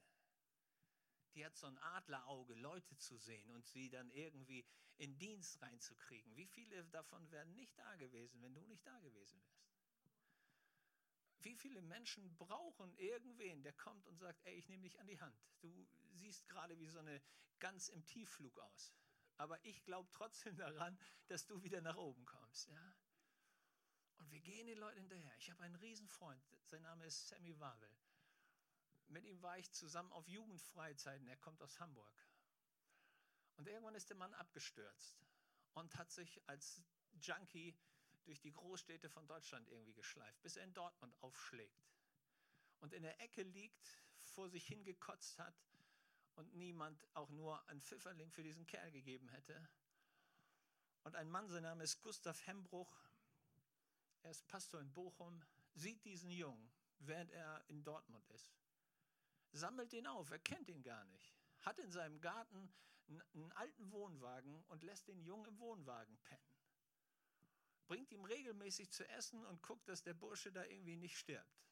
Die 1.34 1.46
hat 1.46 1.56
so 1.56 1.68
ein 1.68 1.78
Adlerauge, 1.80 2.54
Leute 2.56 2.98
zu 2.98 3.18
sehen 3.18 3.52
und 3.52 3.66
sie 3.66 3.90
dann 3.90 4.10
irgendwie 4.12 4.66
in 4.98 5.18
Dienst 5.18 5.62
reinzukriegen. 5.62 6.36
Wie 6.36 6.48
viele 6.48 6.84
davon 6.86 7.30
wären 7.32 7.54
nicht 7.54 7.78
da 7.78 7.96
gewesen, 7.96 8.42
wenn 8.42 8.54
du 8.54 8.62
nicht 8.62 8.86
da 8.86 9.00
gewesen 9.00 9.40
wärst? 9.44 9.68
Wie 11.40 11.56
viele 11.56 11.82
Menschen 11.82 12.36
brauchen 12.38 12.94
irgendwen, 12.98 13.62
der 13.62 13.74
kommt 13.74 14.06
und 14.08 14.18
sagt, 14.18 14.42
ey, 14.46 14.56
ich 14.56 14.68
nehme 14.70 14.84
dich 14.84 15.00
an 15.00 15.08
die 15.08 15.20
Hand. 15.20 15.40
Du 15.60 15.88
siehst 16.10 16.48
gerade 16.48 16.80
wie 16.80 16.88
so 16.88 17.00
eine 17.00 17.22
ganz 17.60 17.90
im 17.90 18.06
Tiefflug 18.06 18.58
aus. 18.60 18.94
Aber 19.38 19.64
ich 19.64 19.84
glaube 19.84 20.10
trotzdem 20.12 20.56
daran, 20.58 20.98
dass 21.28 21.46
du 21.46 21.62
wieder 21.62 21.82
nach 21.82 21.98
oben 21.98 22.26
kommst. 22.26 22.70
Ja? 22.70 22.96
Und 24.20 24.32
wir 24.32 24.40
gehen 24.40 24.68
den 24.68 24.78
Leuten 24.78 25.00
hinterher. 25.00 25.36
Ich 25.38 25.50
habe 25.50 25.64
einen 25.64 25.76
Riesenfreund, 25.76 26.42
sein 26.66 26.82
Name 26.82 27.06
ist 27.06 27.28
Sammy 27.28 27.60
Wabel. 27.60 27.90
Mit 29.08 29.26
ihm 29.26 29.42
war 29.42 29.58
ich 29.58 29.72
zusammen 29.72 30.12
auf 30.12 30.28
Jugendfreizeiten. 30.28 31.28
Er 31.28 31.38
kommt 31.38 31.62
aus 31.62 31.80
Hamburg. 31.80 32.14
Und 33.56 33.68
irgendwann 33.68 33.96
ist 33.96 34.10
der 34.10 34.18
Mann 34.18 34.34
abgestürzt 34.34 35.26
und 35.74 35.96
hat 35.96 36.12
sich 36.12 36.42
als 36.48 36.82
Junkie 37.22 37.76
durch 38.26 38.42
die 38.42 38.54
Großstädte 38.54 39.10
von 39.10 39.26
Deutschland 39.28 39.68
irgendwie 39.70 39.94
geschleift, 39.94 40.42
bis 40.42 40.58
er 40.58 40.66
in 40.66 40.74
Dortmund 40.74 41.16
aufschlägt. 41.22 41.90
Und 42.80 42.94
in 42.94 43.02
der 43.02 43.20
Ecke 43.22 43.44
liegt, 43.44 44.04
vor 44.22 44.50
sich 44.50 44.68
hingekotzt 44.68 45.40
hat 45.40 45.56
und 46.36 46.54
niemand 46.54 47.08
auch 47.16 47.30
nur 47.30 47.68
ein 47.70 47.82
Pfifferling 47.82 48.30
für 48.32 48.44
diesen 48.44 48.68
Kerl 48.68 48.92
gegeben 48.92 49.30
hätte. 49.30 49.68
Und 51.04 51.16
ein 51.16 51.30
Mann, 51.30 51.50
sein 51.50 51.64
Name 51.64 51.84
ist 51.84 52.02
Gustav 52.02 52.46
Hembruch, 52.46 52.94
er 54.28 54.32
ist 54.32 54.46
Pastor 54.48 54.82
in 54.82 54.92
Bochum, 54.92 55.42
sieht 55.74 56.04
diesen 56.04 56.30
Jungen, 56.30 56.70
während 57.00 57.32
er 57.32 57.64
in 57.70 57.82
Dortmund 57.82 58.28
ist, 58.32 58.52
sammelt 59.54 59.94
ihn 59.94 60.06
auf, 60.06 60.30
er 60.32 60.40
kennt 60.40 60.68
ihn 60.68 60.84
gar 60.84 61.06
nicht, 61.06 61.34
hat 61.62 61.80
in 61.80 61.90
seinem 61.92 62.20
Garten 62.20 62.70
einen 63.08 63.54
alten 63.54 63.90
Wohnwagen 63.94 64.66
und 64.66 64.84
lässt 64.84 65.08
den 65.08 65.22
Jungen 65.22 65.46
im 65.46 65.60
Wohnwagen 65.60 66.18
pennen. 66.24 66.52
Bringt 67.88 68.12
ihm 68.12 68.26
regelmäßig 68.26 68.92
zu 68.92 69.08
essen 69.08 69.46
und 69.46 69.64
guckt, 69.64 69.88
dass 69.88 70.04
der 70.04 70.14
Bursche 70.14 70.52
da 70.52 70.66
irgendwie 70.66 70.98
nicht 70.98 71.18
stirbt. 71.18 71.64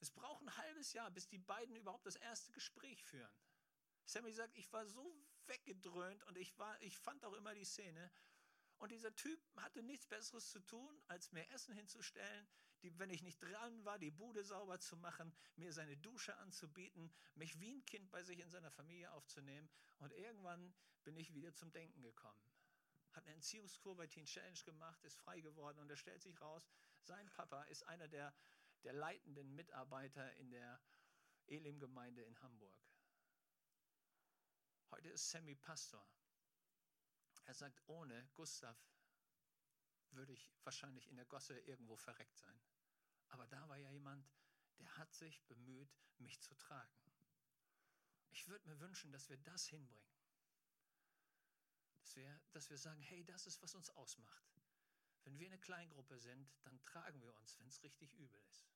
Es 0.00 0.10
braucht 0.10 0.42
ein 0.42 0.56
halbes 0.56 0.94
Jahr, 0.94 1.12
bis 1.12 1.28
die 1.28 1.38
beiden 1.38 1.76
überhaupt 1.76 2.06
das 2.06 2.16
erste 2.16 2.50
Gespräch 2.50 3.04
führen. 3.04 3.38
Sammy 4.04 4.32
sagt, 4.32 4.56
ich 4.56 4.72
war 4.72 4.84
so 4.84 5.16
weggedröhnt 5.46 6.24
und 6.24 6.36
ich, 6.36 6.58
war, 6.58 6.76
ich 6.82 6.98
fand 6.98 7.24
auch 7.24 7.34
immer 7.34 7.54
die 7.54 7.64
Szene, 7.64 8.10
und 8.78 8.90
dieser 8.90 9.14
Typ 9.14 9.40
hatte 9.56 9.82
nichts 9.82 10.06
Besseres 10.06 10.50
zu 10.50 10.60
tun, 10.60 11.00
als 11.08 11.32
mir 11.32 11.48
Essen 11.50 11.74
hinzustellen, 11.74 12.48
die, 12.82 12.98
wenn 12.98 13.10
ich 13.10 13.22
nicht 13.22 13.42
dran 13.42 13.84
war, 13.84 13.98
die 13.98 14.10
Bude 14.10 14.44
sauber 14.44 14.78
zu 14.78 14.96
machen, 14.96 15.34
mir 15.56 15.72
seine 15.72 15.96
Dusche 15.96 16.36
anzubieten, 16.36 17.12
mich 17.34 17.58
wie 17.60 17.74
ein 17.74 17.84
Kind 17.86 18.10
bei 18.10 18.22
sich 18.22 18.40
in 18.40 18.50
seiner 18.50 18.70
Familie 18.70 19.10
aufzunehmen. 19.12 19.70
Und 19.98 20.12
irgendwann 20.12 20.74
bin 21.02 21.16
ich 21.16 21.32
wieder 21.32 21.54
zum 21.54 21.72
Denken 21.72 22.02
gekommen. 22.02 22.38
Hat 23.12 23.24
eine 23.24 23.34
Entziehungskur 23.36 23.96
bei 23.96 24.06
Teen 24.06 24.26
Challenge 24.26 24.58
gemacht, 24.64 25.02
ist 25.04 25.16
frei 25.16 25.40
geworden 25.40 25.78
und 25.78 25.88
er 25.88 25.96
stellt 25.96 26.20
sich 26.20 26.40
raus, 26.40 26.68
sein 27.04 27.30
Papa 27.30 27.62
ist 27.64 27.84
einer 27.84 28.08
der, 28.08 28.34
der 28.82 28.92
leitenden 28.92 29.54
Mitarbeiter 29.54 30.34
in 30.36 30.50
der 30.50 30.80
Elim-Gemeinde 31.46 32.22
in 32.22 32.40
Hamburg. 32.42 32.76
Heute 34.90 35.10
ist 35.10 35.30
Sammy 35.30 35.54
Pastor 35.54 36.06
er 37.44 37.54
sagt, 37.54 37.82
ohne 37.86 38.26
Gustav 38.34 38.76
würde 40.10 40.32
ich 40.32 40.52
wahrscheinlich 40.62 41.08
in 41.08 41.16
der 41.16 41.26
Gosse 41.26 41.58
irgendwo 41.60 41.96
verreckt 41.96 42.36
sein. 42.38 42.60
Aber 43.28 43.46
da 43.46 43.68
war 43.68 43.76
ja 43.76 43.90
jemand, 43.90 44.26
der 44.78 44.96
hat 44.96 45.12
sich 45.12 45.42
bemüht, 45.46 45.96
mich 46.18 46.40
zu 46.40 46.54
tragen. 46.54 46.94
Ich 48.30 48.48
würde 48.48 48.66
mir 48.68 48.78
wünschen, 48.80 49.12
dass 49.12 49.28
wir 49.28 49.36
das 49.38 49.66
hinbringen. 49.66 50.14
Dass 51.98 52.16
wir, 52.16 52.40
dass 52.52 52.70
wir 52.70 52.78
sagen, 52.78 53.02
hey, 53.02 53.24
das 53.24 53.46
ist, 53.46 53.62
was 53.62 53.74
uns 53.74 53.90
ausmacht. 53.90 54.44
Wenn 55.24 55.38
wir 55.38 55.46
eine 55.46 55.58
Kleingruppe 55.58 56.18
sind, 56.18 56.52
dann 56.62 56.78
tragen 56.84 57.20
wir 57.22 57.34
uns, 57.36 57.58
wenn 57.58 57.66
es 57.66 57.82
richtig 57.82 58.12
übel 58.14 58.40
ist. 58.50 58.68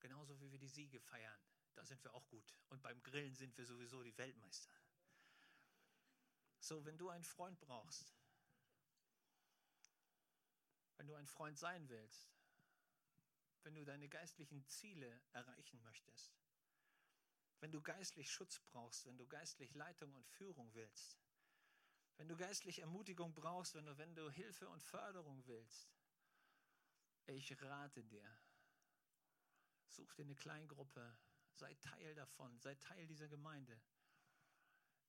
Genauso 0.00 0.40
wie 0.40 0.50
wir 0.50 0.58
die 0.58 0.68
Siege 0.68 1.00
feiern, 1.00 1.40
da 1.74 1.84
sind 1.84 2.02
wir 2.02 2.12
auch 2.14 2.28
gut. 2.28 2.58
Und 2.70 2.82
beim 2.82 3.02
Grillen 3.02 3.34
sind 3.34 3.56
wir 3.56 3.64
sowieso 3.64 4.02
die 4.02 4.16
Weltmeister. 4.18 4.74
So, 6.62 6.84
wenn 6.84 6.96
du 6.96 7.08
einen 7.08 7.24
Freund 7.24 7.58
brauchst, 7.58 8.14
wenn 10.96 11.08
du 11.08 11.14
ein 11.16 11.26
Freund 11.26 11.58
sein 11.58 11.88
willst, 11.88 12.32
wenn 13.64 13.74
du 13.74 13.84
deine 13.84 14.08
geistlichen 14.08 14.64
Ziele 14.68 15.20
erreichen 15.32 15.82
möchtest, 15.82 16.32
wenn 17.58 17.72
du 17.72 17.82
geistlich 17.82 18.30
Schutz 18.30 18.60
brauchst, 18.60 19.06
wenn 19.06 19.18
du 19.18 19.26
geistlich 19.26 19.74
Leitung 19.74 20.14
und 20.14 20.24
Führung 20.24 20.72
willst, 20.74 21.18
wenn 22.16 22.28
du 22.28 22.36
geistlich 22.36 22.78
Ermutigung 22.78 23.34
brauchst, 23.34 23.74
wenn 23.74 23.86
du, 23.86 23.98
wenn 23.98 24.14
du 24.14 24.30
Hilfe 24.30 24.68
und 24.68 24.84
Förderung 24.84 25.44
willst, 25.46 25.92
ich 27.26 27.60
rate 27.60 28.04
dir, 28.04 28.38
such 29.88 30.14
dir 30.14 30.22
eine 30.22 30.36
Kleingruppe, 30.36 31.18
sei 31.54 31.74
Teil 31.74 32.14
davon, 32.14 32.56
sei 32.60 32.76
Teil 32.76 33.08
dieser 33.08 33.26
Gemeinde. 33.26 33.82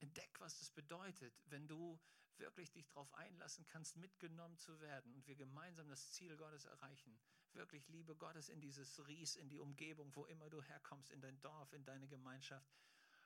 Entdeck, 0.03 0.39
was 0.39 0.59
das 0.59 0.69
bedeutet, 0.69 1.33
wenn 1.45 1.67
du 1.67 1.99
wirklich 2.37 2.71
dich 2.71 2.85
darauf 2.87 3.13
einlassen 3.13 3.65
kannst, 3.67 3.95
mitgenommen 3.95 4.57
zu 4.57 4.79
werden 4.81 5.13
und 5.13 5.25
wir 5.27 5.35
gemeinsam 5.35 5.87
das 5.87 6.11
Ziel 6.11 6.35
Gottes 6.35 6.65
erreichen. 6.65 7.17
Wirklich 7.53 7.87
Liebe 7.87 8.15
Gottes 8.15 8.49
in 8.49 8.59
dieses 8.59 9.07
Ries, 9.07 9.35
in 9.35 9.47
die 9.47 9.59
Umgebung, 9.59 10.13
wo 10.15 10.25
immer 10.25 10.49
du 10.49 10.61
herkommst, 10.61 11.09
in 11.11 11.21
dein 11.21 11.39
Dorf, 11.41 11.71
in 11.71 11.85
deine 11.85 12.07
Gemeinschaft, 12.07 12.75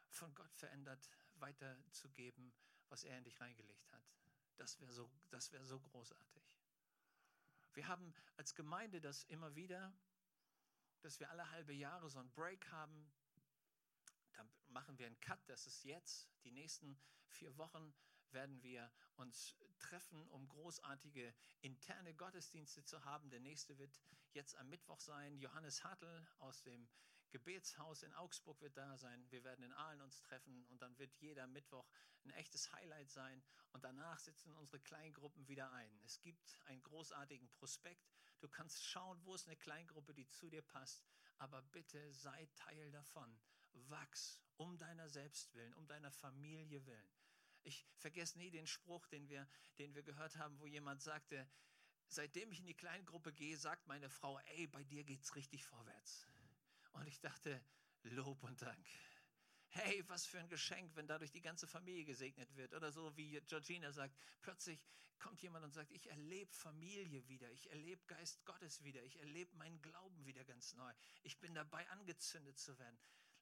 von 0.10 0.34
Gott 0.36 0.54
verändert 0.54 1.10
weiterzugeben, 1.36 2.54
was 2.90 3.04
er 3.04 3.18
in 3.18 3.24
dich 3.24 3.40
reingelegt 3.40 3.92
hat. 3.92 4.04
Das 4.58 4.80
wäre 4.80 4.94
so, 4.94 5.10
wär 5.32 5.66
so 5.66 5.80
großartig. 5.80 6.58
Wir 7.74 7.88
haben 7.88 8.14
als 8.36 8.56
Gemeinde 8.56 9.02
das 9.02 9.24
immer 9.26 9.56
wieder, 9.56 9.94
dass 11.02 11.20
wir 11.20 11.30
alle 11.30 11.50
halbe 11.52 11.74
Jahre 11.74 12.10
so 12.10 12.20
einen 12.20 12.32
Break 12.32 12.70
haben, 12.72 13.12
machen 14.78 15.00
wir 15.00 15.08
einen 15.08 15.20
Cut, 15.22 15.40
das 15.50 15.66
ist 15.66 15.86
jetzt. 15.86 16.30
Die 16.44 16.52
nächsten 16.52 17.00
vier 17.30 17.58
Wochen 17.58 17.96
werden 18.30 18.62
wir 18.62 18.92
uns 19.16 19.56
treffen, 19.80 20.28
um 20.28 20.48
großartige 20.48 21.34
interne 21.62 22.14
Gottesdienste 22.14 22.84
zu 22.84 23.04
haben. 23.04 23.32
Der 23.32 23.40
nächste 23.40 23.80
wird 23.80 24.00
jetzt 24.34 24.56
am 24.56 24.70
Mittwoch 24.70 25.00
sein. 25.00 25.36
Johannes 25.40 25.84
Hartl 25.84 26.28
aus 26.38 26.62
dem 26.62 26.88
Gebetshaus 27.32 28.04
in 28.04 28.14
Augsburg 28.14 28.62
wird 28.62 28.78
da 28.78 28.96
sein. 28.98 29.26
Wir 29.32 29.44
werden 29.44 29.66
in 29.66 29.74
Aalen 29.74 30.00
uns 30.02 30.22
treffen 30.22 30.64
und 30.66 30.80
dann 30.80 30.96
wird 31.00 31.12
jeder 31.16 31.48
Mittwoch 31.48 31.90
ein 32.26 32.30
echtes 32.34 32.72
Highlight 32.72 33.10
sein. 33.10 33.42
Und 33.72 33.84
danach 33.84 34.20
sitzen 34.20 34.54
unsere 34.54 34.80
Kleingruppen 34.80 35.48
wieder 35.48 35.72
ein. 35.72 36.00
Es 36.06 36.22
gibt 36.22 36.62
einen 36.68 36.84
großartigen 36.84 37.50
Prospekt. 37.50 38.12
Du 38.42 38.48
kannst 38.48 38.86
schauen, 38.86 39.20
wo 39.26 39.34
ist 39.34 39.48
eine 39.48 39.58
Kleingruppe, 39.58 40.14
die 40.14 40.28
zu 40.28 40.52
dir 40.52 40.62
passt. 40.62 41.04
Aber 41.40 41.64
bitte 41.64 42.14
sei 42.14 42.48
Teil 42.54 42.92
davon 42.92 43.40
wachs 43.90 44.40
um 44.58 44.78
deiner 44.78 45.10
selbst 45.10 45.54
willen, 45.56 45.74
um 45.76 45.88
deiner 45.88 46.12
Familie 46.12 46.86
willen. 46.86 47.10
Ich 47.64 47.86
vergesse 47.98 48.38
nie 48.38 48.50
den 48.50 48.68
Spruch, 48.68 49.08
den 49.08 49.30
wir, 49.30 49.48
den 49.78 49.94
wir 49.94 50.04
gehört 50.04 50.38
haben, 50.38 50.60
wo 50.60 50.68
jemand 50.68 51.02
sagte, 51.02 51.48
seitdem 52.08 52.52
ich 52.52 52.60
in 52.60 52.66
die 52.66 52.74
Kleingruppe 52.74 53.34
gehe, 53.34 53.58
sagt 53.58 53.88
meine 53.88 54.10
Frau, 54.10 54.40
ey, 54.40 54.68
bei 54.68 54.84
dir 54.84 55.04
geht's 55.04 55.36
richtig 55.36 55.66
vorwärts. 55.66 56.28
Und 56.94 57.08
ich 57.08 57.20
dachte, 57.20 57.62
Lob 58.04 58.44
und 58.44 58.62
Dank. 58.62 58.88
Hey, 59.70 60.04
was 60.08 60.26
für 60.26 60.40
ein 60.40 60.48
Geschenk, 60.48 60.96
wenn 60.96 61.08
dadurch 61.08 61.32
die 61.32 61.42
ganze 61.42 61.68
Familie 61.68 62.06
gesegnet 62.06 62.56
wird. 62.56 62.74
Oder 62.74 62.92
so 62.92 63.16
wie 63.18 63.40
Georgina 63.42 63.92
sagt, 63.92 64.16
plötzlich 64.42 64.88
kommt 65.20 65.42
jemand 65.42 65.66
und 65.66 65.74
sagt, 65.74 65.92
ich 65.92 66.10
erlebe 66.10 66.54
Familie 66.54 67.28
wieder, 67.28 67.52
ich 67.52 67.70
erlebe 67.70 68.04
Geist 68.06 68.46
Gottes 68.46 68.84
wieder, 68.84 69.04
ich 69.04 69.20
erlebe 69.20 69.56
meinen 69.58 69.82
Glauben 69.82 70.26
wieder 70.26 70.44
ganz 70.46 70.74
neu. 70.76 70.94
Ich 71.24 71.38
bin 71.40 71.54
dabei 71.54 71.88
angezündet 71.90 72.58
zu 72.58 72.78
werden. 72.80 72.98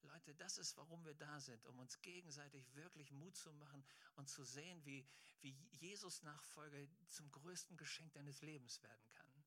Leute, 0.05 0.33
das 0.35 0.57
ist, 0.57 0.77
warum 0.77 1.03
wir 1.05 1.13
da 1.15 1.39
sind, 1.39 1.65
um 1.65 1.79
uns 1.79 2.01
gegenseitig 2.01 2.73
wirklich 2.75 3.11
Mut 3.11 3.35
zu 3.35 3.51
machen 3.53 3.83
und 4.15 4.29
zu 4.29 4.43
sehen, 4.43 4.83
wie, 4.85 5.05
wie 5.41 5.51
Jesus 5.71 6.23
Nachfolger 6.23 6.77
zum 7.07 7.31
größten 7.31 7.77
Geschenk 7.77 8.13
deines 8.13 8.41
Lebens 8.41 8.81
werden 8.83 9.11
kann. 9.13 9.43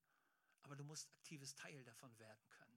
Aber 0.63 0.77
du 0.77 0.85
musst 0.85 1.09
aktives 1.13 1.55
Teil 1.55 1.83
davon 1.85 2.17
werden 2.19 2.49
können. 2.51 2.68